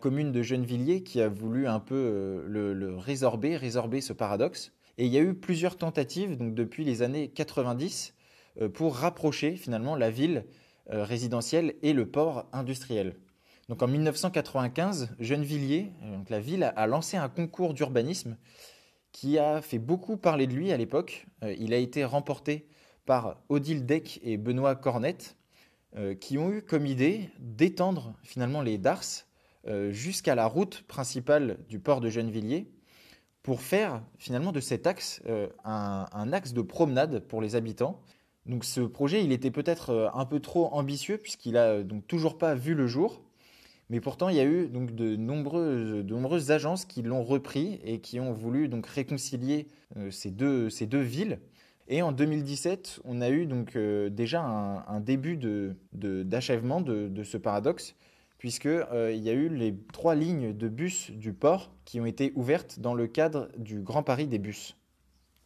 commune 0.00 0.32
de 0.32 0.42
Gennevilliers 0.42 1.02
qui 1.02 1.20
a 1.20 1.28
voulu 1.28 1.66
un 1.66 1.80
peu 1.80 2.44
le, 2.46 2.72
le 2.72 2.96
résorber, 2.96 3.56
résorber 3.56 4.00
ce 4.00 4.12
paradoxe. 4.12 4.72
Et 4.98 5.06
il 5.06 5.12
y 5.12 5.18
a 5.18 5.20
eu 5.20 5.34
plusieurs 5.34 5.76
tentatives 5.76 6.36
donc 6.36 6.54
depuis 6.54 6.84
les 6.84 7.02
années 7.02 7.28
90 7.28 8.14
euh, 8.60 8.68
pour 8.68 8.96
rapprocher 8.96 9.56
finalement 9.56 9.96
la 9.96 10.10
ville 10.10 10.46
euh, 10.90 11.04
résidentielle 11.04 11.74
et 11.82 11.92
le 11.92 12.06
port 12.06 12.48
industriel. 12.52 13.16
Donc 13.68 13.82
en 13.82 13.88
1995, 13.88 15.10
Gennevilliers, 15.18 15.92
euh, 16.02 16.16
donc 16.16 16.30
la 16.30 16.40
ville, 16.40 16.72
a 16.74 16.86
lancé 16.86 17.16
un 17.16 17.28
concours 17.28 17.74
d'urbanisme 17.74 18.36
qui 19.12 19.38
a 19.38 19.60
fait 19.60 19.78
beaucoup 19.78 20.16
parler 20.16 20.46
de 20.46 20.54
lui 20.54 20.72
à 20.72 20.76
l'époque. 20.76 21.26
Il 21.58 21.72
a 21.72 21.78
été 21.78 22.04
remporté 22.04 22.68
par 23.06 23.38
Odile 23.48 23.86
Deck 23.86 24.20
et 24.22 24.36
Benoît 24.36 24.74
Cornette, 24.74 25.38
qui 26.20 26.36
ont 26.36 26.52
eu 26.52 26.60
comme 26.60 26.84
idée 26.84 27.30
d'étendre 27.38 28.12
finalement 28.24 28.60
les 28.60 28.76
DARS 28.76 29.25
jusqu'à 29.90 30.34
la 30.34 30.46
route 30.46 30.82
principale 30.82 31.58
du 31.68 31.78
port 31.78 32.00
de 32.00 32.08
Gennevilliers 32.08 32.68
pour 33.46 33.62
faire 33.62 34.02
finalement 34.18 34.50
de 34.50 34.58
cet 34.58 34.88
axe 34.88 35.22
euh, 35.28 35.46
un, 35.62 36.32
axe 36.32 36.52
de 36.52 36.62
promenade 36.62 37.20
pour 37.20 37.40
les 37.40 37.54
habitants. 37.54 38.00
Donc 38.44 38.64
ce 38.64 38.80
projet, 38.80 39.24
il 39.24 39.30
était 39.30 39.52
peut-être 39.52 39.90
euh, 39.90 40.08
un 40.14 40.24
peu 40.24 40.40
trop 40.40 40.66
ambitieux 40.74 41.16
puisqu'il 41.16 41.56
a 41.56 41.66
euh, 41.66 41.82
donc 41.84 42.04
toujours 42.08 42.38
pas 42.38 42.56
vu 42.56 42.74
le 42.74 42.88
jour. 42.88 43.22
Mais 43.88 44.00
pourtant, 44.00 44.30
il 44.30 44.34
y 44.34 44.40
a 44.40 44.44
eu 44.44 44.66
donc 44.66 44.96
de 44.96 45.14
nombreuses, 45.14 46.04
de 46.04 46.12
nombreuses 46.12 46.50
agences 46.50 46.86
qui 46.86 47.02
l'ont 47.02 47.22
repris 47.22 47.78
et 47.84 48.00
qui 48.00 48.18
ont 48.18 48.32
voulu 48.32 48.66
donc 48.66 48.84
réconcilier 48.84 49.68
ces, 50.10 50.32
deux, 50.32 50.70
ces 50.70 50.86
deux 50.86 51.02
villes. 51.02 51.38
Et 51.86 52.02
en 52.02 52.10
2017, 52.10 53.02
on 53.04 53.20
a 53.20 53.30
eu 53.30 53.46
donc 53.46 53.78
déjà 53.78 54.42
un, 54.42 54.98
début 54.98 55.38
d'achèvement 55.92 56.80
de, 56.80 57.06
de, 57.06 57.22
ce 57.22 57.36
paradoxe, 57.36 57.94
puisqu'il 58.38 58.86
euh, 58.92 59.12
y 59.12 59.28
a 59.28 59.32
eu 59.32 59.48
les 59.48 59.74
trois 59.92 60.14
lignes 60.14 60.52
de 60.52 60.68
bus 60.68 61.10
du 61.10 61.32
port 61.32 61.72
qui 61.84 62.00
ont 62.00 62.06
été 62.06 62.32
ouvertes 62.34 62.80
dans 62.80 62.94
le 62.94 63.06
cadre 63.06 63.48
du 63.56 63.80
Grand 63.80 64.02
Paris 64.02 64.26
des 64.26 64.38
bus. 64.38 64.76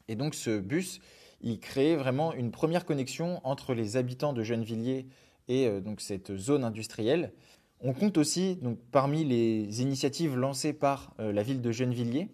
Et 0.08 0.16
donc 0.16 0.34
ce 0.34 0.58
bus, 0.58 1.00
il 1.40 1.60
crée 1.60 1.96
vraiment 1.96 2.32
une 2.32 2.50
première 2.50 2.84
connexion 2.84 3.40
entre 3.44 3.74
les 3.74 3.96
habitants 3.96 4.32
de 4.32 4.42
Gennevilliers 4.42 5.06
et 5.48 5.66
euh, 5.66 5.80
cette 5.98 6.36
zone 6.36 6.64
industrielle. 6.64 7.32
On 7.80 7.94
compte 7.94 8.18
aussi, 8.18 8.58
parmi 8.92 9.24
les 9.24 9.80
initiatives 9.80 10.36
lancées 10.36 10.74
par 10.74 11.14
euh, 11.18 11.32
la 11.32 11.42
ville 11.42 11.62
de 11.62 11.72
Gennevilliers, 11.72 12.28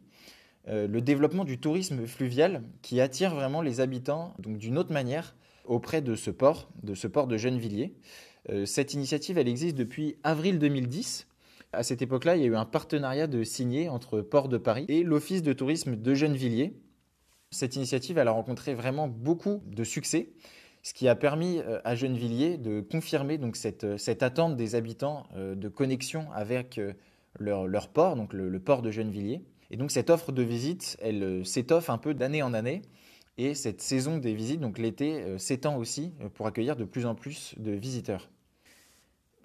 le 0.69 0.99
développement 0.99 1.45
du 1.45 1.61
tourisme 1.61 2.09
fluvial 2.09 2.65
qui 2.83 3.01
attire 3.01 3.33
vraiment 3.33 3.63
les 3.63 3.79
habitants 3.79 4.35
d'une 4.41 4.79
autre 4.79 4.93
manière 4.93 5.37
auprès 5.65 6.03
de 6.03 6.17
ce 6.17 6.33
port, 6.33 6.69
de 6.83 6.97
ce 6.97 7.07
port 7.07 7.29
de 7.29 7.37
Gennevilliers. 7.37 7.95
Euh, 8.51 8.65
cette 8.65 8.95
initiative, 8.95 9.39
elle 9.39 9.49
existe 9.49 9.77
depuis 9.77 10.17
avril 10.23 10.59
2010. 10.59 11.27
À 11.73 11.83
cette 11.83 12.01
époque-là, 12.03 12.37
il 12.37 12.43
y 12.43 12.45
a 12.45 12.49
eu 12.49 12.57
un 12.57 12.65
partenariat 12.65 13.27
de 13.27 13.43
signé 13.43 13.89
entre 13.89 14.21
Port 14.21 14.49
de 14.49 14.59
Paris 14.59 14.87
et 14.89 15.03
l'Office 15.03 15.43
de 15.43 15.53
tourisme 15.53 15.97
de 15.97 16.15
Gennevilliers. 16.15 16.75
Cette 17.51 17.77
initiative, 17.77 18.19
a 18.19 18.31
rencontré 18.31 18.75
vraiment 18.75 19.09
beaucoup 19.09 19.63
de 19.67 19.85
succès, 19.85 20.31
ce 20.83 20.95
qui 20.95 21.09
a 21.09 21.17
permis 21.17 21.59
euh, 21.59 21.81
à 21.85 21.95
Gennevilliers 21.97 22.57
de 22.57 22.81
confirmer 22.81 23.39
donc 23.39 23.57
cette, 23.57 23.85
euh, 23.85 23.99
cette 23.99 24.23
attente 24.23 24.57
des 24.57 24.75
habitants 24.75 25.27
de 25.35 25.69
connexion 25.69 26.27
avec 26.33 26.81
leur, 27.39 27.89
port, 27.89 28.17
donc 28.17 28.33
le, 28.33 28.61
port 28.61 28.83
de 28.83 28.91
Gennevilliers. 28.91 29.43
Et 29.71 29.77
donc 29.77 29.91
cette 29.91 30.11
offre 30.11 30.31
de 30.31 30.43
visite, 30.43 30.97
elle 31.01 31.45
s'étoffe 31.45 31.91
un 31.91 31.99
peu 31.99 32.15
d'année 32.15 32.43
en 32.43 32.55
année. 32.55 32.83
Et 33.39 33.55
cette 33.55 33.83
saison 33.83 34.17
des 34.17 34.35
visites, 34.35 34.61
donc 34.61 34.79
l'été, 34.79 35.37
s'étend 35.39 35.77
aussi 35.77 36.15
pour 36.35 36.47
accueillir 36.47 36.77
de 36.77 36.85
plus 36.85 37.05
en 37.05 37.15
plus 37.15 37.55
de 37.59 37.73
visiteurs. 37.73 38.31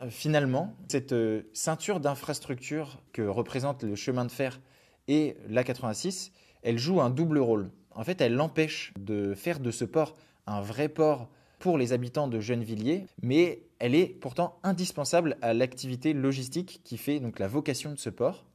Euh, 0.01 0.09
finalement, 0.09 0.73
cette 0.87 1.13
euh, 1.13 1.43
ceinture 1.53 1.99
d'infrastructure 1.99 3.01
que 3.13 3.21
représente 3.21 3.83
le 3.83 3.95
chemin 3.95 4.25
de 4.25 4.31
fer 4.31 4.59
et 5.07 5.37
l'A86, 5.49 6.31
elle 6.63 6.77
joue 6.77 7.01
un 7.01 7.09
double 7.09 7.39
rôle. 7.39 7.71
En 7.91 8.03
fait, 8.03 8.21
elle 8.21 8.35
l'empêche 8.35 8.93
de 8.99 9.33
faire 9.33 9.59
de 9.59 9.71
ce 9.71 9.85
port 9.85 10.15
un 10.47 10.61
vrai 10.61 10.89
port 10.89 11.29
pour 11.59 11.77
les 11.77 11.93
habitants 11.93 12.27
de 12.27 12.39
Gennevilliers, 12.39 13.05
mais 13.21 13.63
elle 13.79 13.93
est 13.93 14.07
pourtant 14.07 14.59
indispensable 14.63 15.37
à 15.41 15.53
l'activité 15.53 16.13
logistique 16.13 16.81
qui 16.83 16.97
fait 16.97 17.19
donc 17.19 17.37
la 17.37 17.47
vocation 17.47 17.91
de 17.91 17.97
ce 17.97 18.09
port. 18.09 18.45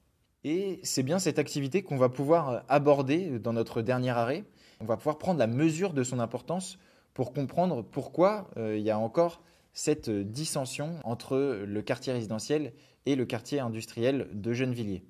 Et 0.43 0.81
c'est 0.83 1.03
bien 1.03 1.19
cette 1.19 1.39
activité 1.39 1.83
qu'on 1.83 1.97
va 1.97 2.09
pouvoir 2.09 2.65
aborder 2.69 3.39
dans 3.39 3.53
notre 3.53 3.83
dernier 3.83 4.11
arrêt. 4.11 4.45
On 4.81 4.85
va 4.85 4.97
pouvoir 4.97 5.19
prendre 5.19 5.39
la 5.39 5.47
mesure 5.47 5.93
de 5.93 6.03
son 6.03 6.19
importance 6.19 6.79
pour 7.15 7.33
comprendre 7.33 7.83
pourquoi 7.83 8.51
euh, 8.57 8.77
il 8.77 8.83
y 8.83 8.91
a 8.91 8.99
encore 8.99 9.41
cette 9.77 10.09
dissension 10.09 10.99
entre 11.05 11.37
le 11.37 11.83
quartier 11.83 12.15
résidentiel 12.15 12.73
et 13.05 13.15
le 13.15 13.27
quartier 13.27 13.61
industriel 13.61 14.27
de 14.33 14.55
Gennevilliers. 14.55 15.05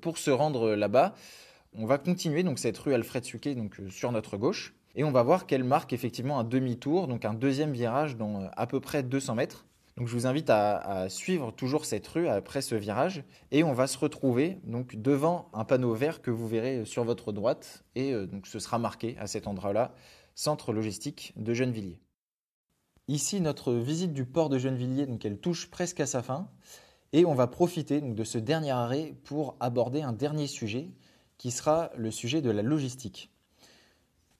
Pour 0.00 0.18
se 0.18 0.32
rendre 0.32 0.74
là-bas, 0.74 1.14
on 1.72 1.86
va 1.86 1.98
continuer 1.98 2.42
donc 2.42 2.58
cette 2.58 2.76
rue 2.76 2.94
Alfred 2.94 3.24
Suquet 3.24 3.54
donc 3.54 3.78
euh, 3.78 3.88
sur 3.88 4.10
notre 4.10 4.36
gauche 4.36 4.74
et 4.96 5.04
on 5.04 5.12
va 5.12 5.22
voir 5.22 5.46
qu'elle 5.46 5.62
marque 5.62 5.92
effectivement 5.92 6.40
un 6.40 6.44
demi-tour, 6.44 7.06
donc 7.06 7.24
un 7.24 7.32
deuxième 7.32 7.72
virage 7.72 8.16
dans 8.16 8.42
euh, 8.42 8.48
à 8.56 8.66
peu 8.66 8.80
près 8.80 9.04
200 9.04 9.36
mètres. 9.36 9.66
Donc 9.96 10.08
je 10.08 10.14
vous 10.14 10.26
invite 10.26 10.50
à, 10.50 11.08
suivre 11.08 11.52
toujours 11.52 11.84
cette 11.84 12.08
rue 12.08 12.26
après 12.26 12.60
ce 12.60 12.74
virage 12.74 13.22
et 13.52 13.62
on 13.62 13.72
va 13.72 13.86
se 13.86 13.98
retrouver 13.98 14.58
donc 14.64 14.96
devant 14.96 15.48
un 15.52 15.64
panneau 15.64 15.94
vert 15.94 16.22
que 16.22 16.32
vous 16.32 16.48
verrez 16.48 16.84
sur 16.86 17.04
votre 17.04 17.30
droite 17.30 17.84
et 17.94 18.12
euh, 18.12 18.26
donc 18.26 18.48
ce 18.48 18.58
sera 18.58 18.80
marqué 18.80 19.16
à 19.20 19.28
cet 19.28 19.46
endroit-là 19.46 19.94
Centre 20.34 20.72
logistique 20.72 21.34
de 21.36 21.54
Gennevilliers. 21.54 22.00
Ici, 23.12 23.42
notre 23.42 23.74
visite 23.74 24.14
du 24.14 24.24
port 24.24 24.48
de 24.48 24.56
Gennevilliers, 24.56 25.04
donc 25.04 25.26
elle 25.26 25.36
touche 25.36 25.68
presque 25.68 26.00
à 26.00 26.06
sa 26.06 26.22
fin. 26.22 26.48
Et 27.12 27.26
on 27.26 27.34
va 27.34 27.46
profiter 27.46 28.00
donc, 28.00 28.14
de 28.14 28.24
ce 28.24 28.38
dernier 28.38 28.70
arrêt 28.70 29.14
pour 29.24 29.54
aborder 29.60 30.00
un 30.00 30.14
dernier 30.14 30.46
sujet, 30.46 30.88
qui 31.36 31.50
sera 31.50 31.90
le 31.94 32.10
sujet 32.10 32.40
de 32.40 32.50
la 32.50 32.62
logistique. 32.62 33.30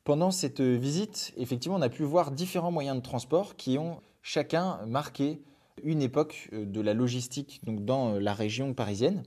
Pendant 0.05 0.31
cette 0.31 0.63
visite, 0.63 1.35
effectivement, 1.37 1.77
on 1.77 1.83
a 1.83 1.91
pu 1.91 2.03
voir 2.03 2.31
différents 2.31 2.73
moyens 2.73 2.97
de 2.97 3.03
transport 3.03 3.57
qui 3.57 3.77
ont 3.77 4.01
chacun 4.23 4.81
marqué 4.87 5.43
une 5.83 6.01
époque 6.01 6.49
de 6.51 6.81
la 6.81 6.95
logistique 6.95 7.61
donc, 7.65 7.85
dans 7.85 8.19
la 8.19 8.33
région 8.33 8.73
parisienne. 8.73 9.23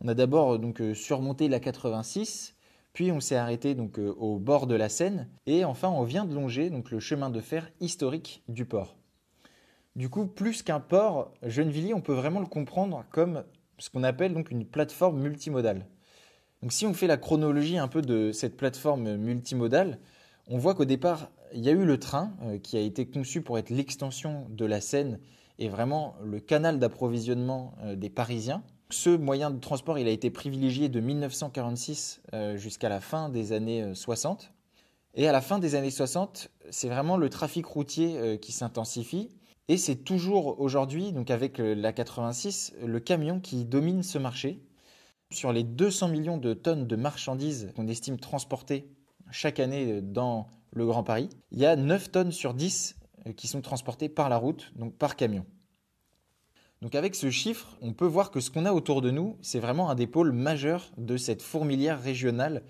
On 0.00 0.08
a 0.08 0.14
d'abord 0.14 0.58
donc 0.58 0.82
surmonté 0.94 1.48
la 1.48 1.60
86, 1.60 2.56
puis 2.92 3.12
on 3.12 3.20
s'est 3.20 3.36
arrêté 3.36 3.74
donc 3.74 3.98
euh, 3.98 4.12
au 4.18 4.38
bord 4.38 4.66
de 4.66 4.74
la 4.74 4.88
Seine 4.88 5.28
et 5.46 5.64
enfin 5.64 5.88
on 5.88 6.04
vient 6.04 6.24
de 6.24 6.34
longer 6.34 6.70
le 6.70 7.00
chemin 7.00 7.30
de 7.30 7.40
fer 7.40 7.70
historique 7.80 8.42
du 8.48 8.64
port. 8.64 8.96
Du 9.94 10.08
coup, 10.08 10.26
plus 10.26 10.62
qu'un 10.62 10.80
port, 10.80 11.34
Gennevilliers, 11.42 11.92
on 11.92 12.00
peut 12.00 12.14
vraiment 12.14 12.40
le 12.40 12.46
comprendre 12.46 13.04
comme 13.10 13.44
ce 13.78 13.90
qu'on 13.90 14.04
appelle 14.04 14.42
une 14.50 14.64
plateforme 14.64 15.20
multimodale. 15.20 15.86
Donc 16.62 16.72
si 16.72 16.86
on 16.86 16.94
fait 16.94 17.06
la 17.06 17.16
chronologie 17.16 17.76
un 17.76 17.88
peu 17.88 18.00
de 18.00 18.32
cette 18.32 18.56
plateforme 18.56 19.16
multimodale, 19.16 19.98
on 20.48 20.58
voit 20.58 20.74
qu'au 20.74 20.84
départ, 20.84 21.30
il 21.52 21.60
y 21.60 21.68
a 21.68 21.72
eu 21.72 21.84
le 21.84 21.98
train 21.98 22.32
euh, 22.42 22.58
qui 22.58 22.76
a 22.76 22.80
été 22.80 23.06
conçu 23.06 23.42
pour 23.42 23.58
être 23.58 23.70
l'extension 23.70 24.46
de 24.50 24.64
la 24.64 24.80
Seine 24.80 25.18
et 25.58 25.68
vraiment 25.68 26.16
le 26.24 26.40
canal 26.40 26.78
d'approvisionnement 26.78 27.74
euh, 27.82 27.96
des 27.96 28.10
Parisiens. 28.10 28.62
Ce 28.92 29.08
moyen 29.08 29.50
de 29.50 29.58
transport, 29.58 29.98
il 29.98 30.06
a 30.06 30.10
été 30.10 30.30
privilégié 30.30 30.90
de 30.90 31.00
1946 31.00 32.20
euh, 32.34 32.58
jusqu'à 32.58 32.90
la 32.90 33.00
fin 33.00 33.30
des 33.30 33.52
années 33.52 33.94
60. 33.94 34.42
Euh, 34.42 34.46
et 35.14 35.26
à 35.26 35.32
la 35.32 35.40
fin 35.40 35.58
des 35.58 35.74
années 35.74 35.90
60, 35.90 36.50
c'est 36.68 36.88
vraiment 36.88 37.16
le 37.16 37.30
trafic 37.30 37.64
routier 37.64 38.18
euh, 38.18 38.36
qui 38.36 38.52
s'intensifie. 38.52 39.30
Et 39.68 39.78
c'est 39.78 39.96
toujours 39.96 40.60
aujourd'hui, 40.60 41.14
avec 41.30 41.56
la 41.56 41.92
86, 41.94 42.74
le 42.84 43.00
camion 43.00 43.40
qui 43.40 43.64
domine 43.64 44.02
ce 44.02 44.18
marché. 44.18 44.60
Sur 45.30 45.54
les 45.54 45.62
200 45.62 46.08
millions 46.08 46.36
de 46.36 46.52
tonnes 46.52 46.86
de 46.86 46.96
marchandises 46.96 47.72
qu'on 47.74 47.88
estime 47.88 48.18
transportées 48.18 48.90
chaque 49.30 49.58
année 49.58 50.02
dans 50.02 50.48
le 50.72 50.84
Grand 50.84 51.02
Paris, 51.02 51.30
il 51.50 51.60
y 51.60 51.64
a 51.64 51.76
9 51.76 52.10
tonnes 52.10 52.32
sur 52.32 52.52
10 52.52 52.96
qui 53.36 53.48
sont 53.48 53.62
transportées 53.62 54.10
par 54.10 54.28
la 54.28 54.36
route, 54.36 54.70
donc 54.76 54.94
par 54.94 55.16
camion. 55.16 55.46
Donc 56.82 56.96
avec 56.96 57.14
ce 57.14 57.30
chiffre, 57.30 57.78
on 57.80 57.92
peut 57.92 58.06
voir 58.06 58.32
que 58.32 58.40
ce 58.40 58.50
qu'on 58.50 58.66
a 58.66 58.72
autour 58.72 59.02
de 59.02 59.12
nous, 59.12 59.36
c'est 59.40 59.60
vraiment 59.60 59.88
un 59.88 59.94
des 59.94 60.08
pôles 60.08 60.32
majeurs 60.32 60.90
de 60.98 61.16
cette 61.16 61.40
fourmilière 61.40 62.02
régionale. 62.02 62.64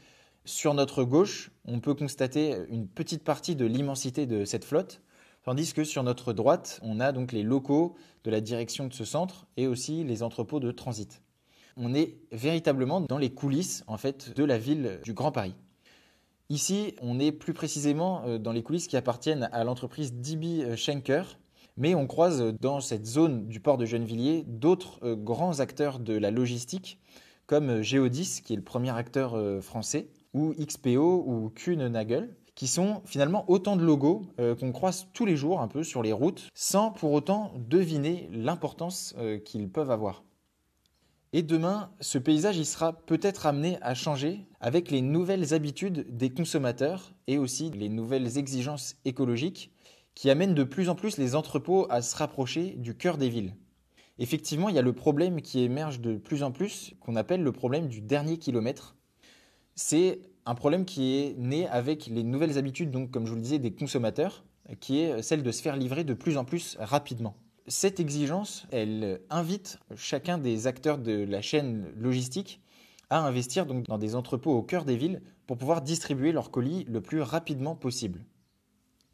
Sur 0.45 0.75
notre 0.75 1.03
gauche, 1.03 1.51
on 1.65 1.81
peut 1.81 1.95
constater 1.95 2.59
une 2.69 2.87
petite 2.87 3.25
partie 3.25 3.57
de 3.57 3.65
l'immensité 3.65 4.27
de 4.27 4.45
cette 4.45 4.67
flotte, 4.67 5.01
tandis 5.45 5.73
que 5.73 5.83
sur 5.83 6.03
notre 6.03 6.35
droite, 6.35 6.79
on 6.83 7.01
a 7.01 7.11
donc 7.13 7.33
les 7.33 7.43
locaux 7.43 7.97
de 8.25 8.31
la 8.31 8.43
direction 8.43 8.87
de 8.87 8.93
ce 8.93 9.07
centre 9.07 9.47
et 9.57 9.67
aussi 9.67 10.05
les 10.05 10.23
entrepôts 10.23 10.61
de 10.61 10.73
transit. 10.73 11.23
On 11.79 11.95
est 11.95 12.19
véritablement 12.33 13.01
dans 13.01 13.17
les 13.17 13.31
coulisses 13.31 13.83
en 13.87 13.97
fait 13.97 14.37
de 14.37 14.45
la 14.45 14.59
ville 14.59 15.01
du 15.05 15.15
Grand 15.15 15.33
Paris. 15.33 15.55
Ici, 16.51 16.97
on 17.01 17.19
est 17.19 17.33
plus 17.33 17.55
précisément 17.55 18.25
euh, 18.27 18.37
dans 18.37 18.53
les 18.53 18.63
coulisses 18.63 18.89
qui 18.89 18.99
appartiennent 18.99 19.49
à 19.53 19.65
l'entreprise 19.65 20.13
DB 20.13 20.77
Schenker, 20.77 21.39
mais 21.77 21.95
on 21.95 22.07
croise 22.07 22.55
dans 22.61 22.81
cette 22.81 23.07
zone 23.07 23.47
du 23.47 23.61
port 23.61 23.79
de 23.79 23.87
Gennevilliers 23.87 24.45
d'autres 24.47 24.99
euh, 25.03 25.17
grands 25.17 25.61
acteurs 25.61 25.99
de 25.99 26.17
la 26.17 26.31
logistique, 26.31 26.99
comme 27.47 27.71
euh, 27.71 27.83
Geodis, 27.83 28.41
qui 28.45 28.53
est 28.53 28.57
le 28.57 28.63
premier 28.63 28.91
acteur 28.91 29.37
français, 29.63 30.09
ou 30.35 30.55
XPO 30.55 31.25
ou 31.27 31.51
Kuhn-Nagel, 31.55 32.35
qui 32.55 32.67
sont 32.67 33.03
finalement 33.05 33.45
autant 33.49 33.77
de 33.77 33.85
logos 33.85 34.27
qu'on 34.39 34.73
croise 34.73 35.07
tous 35.15 35.25
les 35.25 35.37
jours 35.37 35.61
un 35.61 35.69
peu 35.69 35.85
sur 35.85 36.03
les 36.03 36.13
routes, 36.13 36.49
sans 36.55 36.91
pour 36.91 37.13
autant 37.13 37.53
deviner 37.57 38.29
l'importance 38.33 39.15
qu'ils 39.45 39.71
peuvent 39.71 39.91
avoir. 39.91 40.23
Et 41.35 41.43
demain, 41.43 41.91
ce 42.01 42.19
paysage 42.19 42.59
il 42.59 42.67
sera 42.67 42.93
peut-être 42.93 43.47
amené 43.47 43.79
à 43.81 43.95
changer 43.95 44.47
avec 44.61 44.91
les 44.91 45.01
nouvelles 45.01 45.55
habitudes 45.55 46.05
des 46.15 46.29
consommateurs 46.29 47.15
et 47.27 47.39
aussi 47.39 47.71
les 47.71 47.89
nouvelles 47.89 48.37
exigences 48.37 48.97
écologiques 49.07 49.73
qui 50.15 50.31
amènent 50.31 50.55
de 50.55 50.65
plus 50.65 50.89
en 50.89 50.95
plus 50.95 51.19
les 51.19 51.35
entrepôts 51.35 51.87
à 51.91 52.03
se 52.03 52.17
rapprocher 52.17 52.75
du 52.77 52.97
cœur 52.97 53.19
des 53.19 53.29
villes. 53.29 53.55
Effectivement, 54.19 54.69
il 54.69 54.75
y 54.75 54.79
a 54.79 54.83
le 54.83 54.93
problème 54.93 55.41
qui 55.41 55.61
émerge 55.61 56.01
de 56.01 56.17
plus 56.17 56.43
en 56.43 56.53
plus 56.53 56.95
qu'on 57.01 57.17
appelle 57.17 57.43
le 57.43 57.53
problème 57.53 57.89
du 57.89 58.01
dernier 58.01 58.39
kilomètre. 58.39 58.97
C'est 59.75 60.21
un 60.45 60.55
problème 60.55 60.85
qui 60.85 61.17
est 61.17 61.35
né 61.39 61.67
avec 61.69 62.07
les 62.07 62.23
nouvelles 62.23 62.59
habitudes, 62.59 62.91
donc 62.91 63.11
comme 63.11 63.25
je 63.25 63.31
vous 63.31 63.37
le 63.37 63.43
disais, 63.43 63.59
des 63.59 63.73
consommateurs, 63.73 64.45
qui 64.81 65.01
est 65.01 65.23
celle 65.23 65.43
de 65.43 65.51
se 65.51 65.63
faire 65.63 65.77
livrer 65.77 66.05
de 66.05 66.15
plus 66.15 66.37
en 66.37 66.45
plus 66.45 66.77
rapidement. 66.79 67.37
Cette 67.69 68.01
exigence, 68.01 68.67
elle 68.71 69.21
invite 69.31 69.79
chacun 69.97 70.37
des 70.37 70.67
acteurs 70.67 70.99
de 70.99 71.25
la 71.25 71.41
chaîne 71.43 71.93
logistique 71.97 72.61
à 73.09 73.21
investir 73.21 73.67
dans 73.67 73.99
des 73.99 74.15
entrepôts 74.15 74.57
au 74.57 74.63
cœur 74.63 74.85
des 74.85 74.97
villes 74.97 75.23
pour 75.47 75.59
pouvoir 75.59 75.83
distribuer 75.83 76.33
leurs 76.33 76.51
colis 76.51 76.85
le 76.85 77.01
plus 77.01 77.21
rapidement 77.21 77.77
possible. 77.77 78.25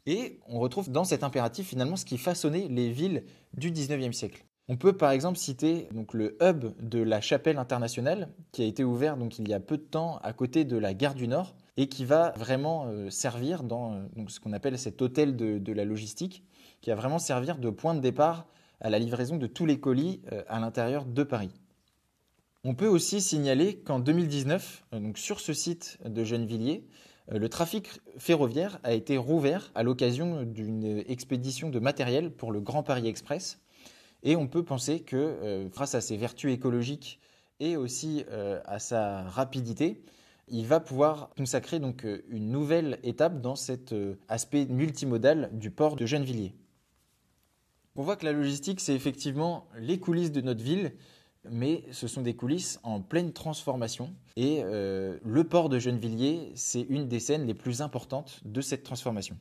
Et 0.09 0.39
on 0.47 0.59
retrouve 0.59 0.89
dans 0.89 1.03
cet 1.03 1.23
impératif 1.23 1.67
finalement 1.67 1.95
ce 1.95 2.03
qui 2.03 2.17
façonnait 2.17 2.67
les 2.67 2.89
villes 2.89 3.25
du 3.55 3.71
19e 3.71 4.11
siècle. 4.11 4.43
On 4.67 4.75
peut 4.75 4.97
par 4.97 5.11
exemple 5.11 5.37
citer 5.37 5.87
le 6.13 6.35
hub 6.41 6.73
de 6.81 6.99
la 6.99 7.21
Chapelle 7.21 7.59
internationale 7.59 8.29
qui 8.51 8.63
a 8.63 8.65
été 8.65 8.83
ouvert 8.83 9.17
donc 9.17 9.37
il 9.37 9.47
y 9.47 9.53
a 9.53 9.59
peu 9.59 9.77
de 9.77 9.83
temps 9.83 10.17
à 10.23 10.33
côté 10.33 10.65
de 10.65 10.77
la 10.77 10.95
gare 10.95 11.13
du 11.13 11.27
Nord 11.27 11.55
et 11.77 11.87
qui 11.87 12.05
va 12.05 12.31
vraiment 12.37 12.87
euh, 12.87 13.11
servir 13.11 13.61
dans 13.61 13.93
euh, 13.93 14.25
ce 14.29 14.39
qu'on 14.39 14.51
appelle 14.51 14.79
cet 14.79 14.99
hôtel 15.03 15.35
de 15.35 15.73
la 15.73 15.85
logistique 15.85 16.43
qui 16.81 16.89
va 16.89 16.95
vraiment 16.95 17.19
servir 17.19 17.59
de 17.59 17.69
point 17.69 17.93
de 17.93 17.99
départ 17.99 18.47
à 18.81 18.89
la 18.89 18.97
livraison 18.97 19.37
de 19.37 19.45
tous 19.45 19.67
les 19.67 19.79
colis 19.79 20.21
euh, 20.31 20.41
à 20.47 20.59
l'intérieur 20.59 21.05
de 21.05 21.21
Paris. 21.21 21.51
On 22.65 22.75
peut 22.75 22.87
aussi 22.87 23.21
signaler 23.21 23.79
qu'en 23.79 23.99
2019, 23.99 24.85
euh, 24.93 24.99
donc 24.99 25.17
sur 25.17 25.39
ce 25.39 25.53
site 25.53 25.97
de 26.05 26.25
Gennevilliers, 26.25 26.85
le 27.31 27.49
trafic 27.49 27.87
ferroviaire 28.17 28.79
a 28.83 28.93
été 28.93 29.17
rouvert 29.17 29.71
à 29.75 29.83
l'occasion 29.83 30.43
d'une 30.43 31.03
expédition 31.07 31.69
de 31.69 31.79
matériel 31.79 32.31
pour 32.31 32.51
le 32.51 32.59
Grand 32.59 32.83
Paris 32.83 33.07
Express. 33.07 33.59
Et 34.23 34.35
on 34.35 34.47
peut 34.47 34.63
penser 34.63 35.01
que 35.01 35.67
grâce 35.67 35.95
à 35.95 36.01
ses 36.01 36.17
vertus 36.17 36.51
écologiques 36.51 37.19
et 37.59 37.77
aussi 37.77 38.25
à 38.65 38.79
sa 38.79 39.23
rapidité, 39.23 40.01
il 40.47 40.65
va 40.65 40.79
pouvoir 40.79 41.29
consacrer 41.37 41.79
une 42.29 42.51
nouvelle 42.51 42.99
étape 43.03 43.39
dans 43.41 43.55
cet 43.55 43.93
aspect 44.27 44.65
multimodal 44.65 45.51
du 45.53 45.69
port 45.69 45.95
de 45.95 46.05
Gennevilliers. 46.05 46.55
On 47.95 48.01
voit 48.03 48.15
que 48.15 48.25
la 48.25 48.31
logistique, 48.31 48.79
c'est 48.79 48.95
effectivement 48.95 49.67
les 49.77 49.99
coulisses 49.99 50.31
de 50.31 50.41
notre 50.41 50.63
ville, 50.63 50.93
mais 51.51 51.83
ce 51.91 52.07
sont 52.07 52.21
des 52.21 52.35
coulisses 52.35 52.79
en 52.83 53.01
pleine 53.01 53.33
transformation. 53.33 54.13
Et 54.35 54.61
euh, 54.63 55.17
le 55.23 55.43
port 55.43 55.69
de 55.69 55.79
Gennevilliers, 55.79 56.51
c'est 56.55 56.85
une 56.89 57.07
des 57.07 57.19
scènes 57.19 57.45
les 57.45 57.53
plus 57.53 57.81
importantes 57.81 58.39
de 58.45 58.61
cette 58.61 58.83
transformation. 58.83 59.37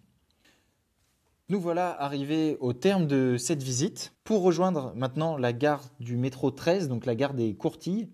Nous 1.48 1.60
voilà 1.60 1.90
arrivés 2.00 2.56
au 2.60 2.72
terme 2.72 3.06
de 3.06 3.36
cette 3.38 3.62
visite. 3.62 4.12
Pour 4.24 4.42
rejoindre 4.42 4.92
maintenant 4.94 5.36
la 5.36 5.52
gare 5.52 5.84
du 6.00 6.16
métro 6.16 6.50
13, 6.50 6.88
donc 6.88 7.06
la 7.06 7.14
gare 7.14 7.32
des 7.32 7.54
Courtilles, 7.54 8.08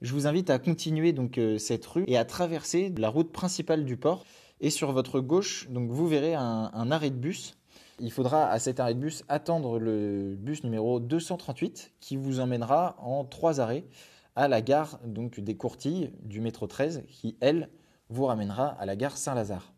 je 0.00 0.14
vous 0.14 0.26
invite 0.26 0.48
à 0.48 0.58
continuer 0.58 1.12
donc 1.12 1.38
euh, 1.38 1.58
cette 1.58 1.84
rue 1.84 2.04
et 2.06 2.16
à 2.16 2.24
traverser 2.24 2.94
la 2.96 3.08
route 3.08 3.32
principale 3.32 3.84
du 3.84 3.96
port. 3.96 4.24
Et 4.60 4.70
sur 4.70 4.92
votre 4.92 5.20
gauche, 5.20 5.68
donc 5.70 5.90
vous 5.90 6.08
verrez 6.08 6.34
un 6.34 6.90
arrêt 6.90 7.10
de 7.10 7.16
bus 7.16 7.57
il 8.00 8.12
faudra 8.12 8.48
à 8.48 8.58
cet 8.58 8.80
arrêt 8.80 8.94
de 8.94 9.00
bus 9.00 9.24
attendre 9.28 9.78
le 9.78 10.36
bus 10.36 10.64
numéro 10.64 11.00
238 11.00 11.92
qui 12.00 12.16
vous 12.16 12.40
emmènera 12.40 12.96
en 13.00 13.24
trois 13.24 13.60
arrêts 13.60 13.84
à 14.36 14.48
la 14.48 14.60
gare 14.62 15.00
donc 15.04 15.40
des 15.40 15.56
Courtilles 15.56 16.12
du 16.22 16.40
métro 16.40 16.66
13 16.66 17.04
qui, 17.08 17.36
elle, 17.40 17.70
vous 18.08 18.26
ramènera 18.26 18.68
à 18.68 18.86
la 18.86 18.96
gare 18.96 19.16
Saint-Lazare. 19.16 19.72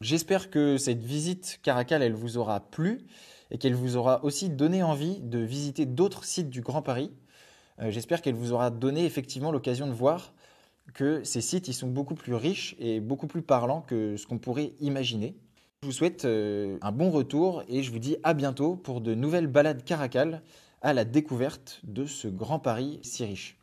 J'espère 0.00 0.50
que 0.50 0.76
cette 0.78 1.02
visite 1.02 1.60
Caracal, 1.62 2.02
elle 2.02 2.14
vous 2.14 2.36
aura 2.36 2.58
plu 2.58 3.06
et 3.50 3.58
qu'elle 3.58 3.74
vous 3.74 3.96
aura 3.96 4.24
aussi 4.24 4.48
donné 4.48 4.82
envie 4.82 5.20
de 5.20 5.38
visiter 5.38 5.86
d'autres 5.86 6.24
sites 6.24 6.50
du 6.50 6.60
Grand 6.60 6.82
Paris. 6.82 7.12
Euh, 7.78 7.90
j'espère 7.90 8.20
qu'elle 8.20 8.34
vous 8.34 8.52
aura 8.52 8.70
donné 8.70 9.04
effectivement 9.04 9.52
l'occasion 9.52 9.86
de 9.86 9.92
voir 9.92 10.34
que 10.94 11.22
ces 11.22 11.40
sites 11.40 11.68
ils 11.68 11.74
sont 11.74 11.86
beaucoup 11.86 12.16
plus 12.16 12.34
riches 12.34 12.74
et 12.78 13.00
beaucoup 13.00 13.28
plus 13.28 13.42
parlants 13.42 13.82
que 13.82 14.16
ce 14.16 14.26
qu'on 14.26 14.38
pourrait 14.38 14.72
imaginer. 14.80 15.36
Je 15.82 15.88
vous 15.88 15.92
souhaite 15.92 16.26
euh, 16.26 16.78
un 16.80 16.92
bon 16.92 17.10
retour 17.10 17.64
et 17.66 17.82
je 17.82 17.90
vous 17.90 17.98
dis 17.98 18.16
à 18.22 18.34
bientôt 18.34 18.76
pour 18.76 19.00
de 19.00 19.16
nouvelles 19.16 19.48
balades 19.48 19.82
caracales 19.84 20.40
à 20.80 20.92
la 20.92 21.04
découverte 21.04 21.80
de 21.82 22.06
ce 22.06 22.28
grand 22.28 22.60
Paris 22.60 23.00
si 23.02 23.24
riche. 23.24 23.58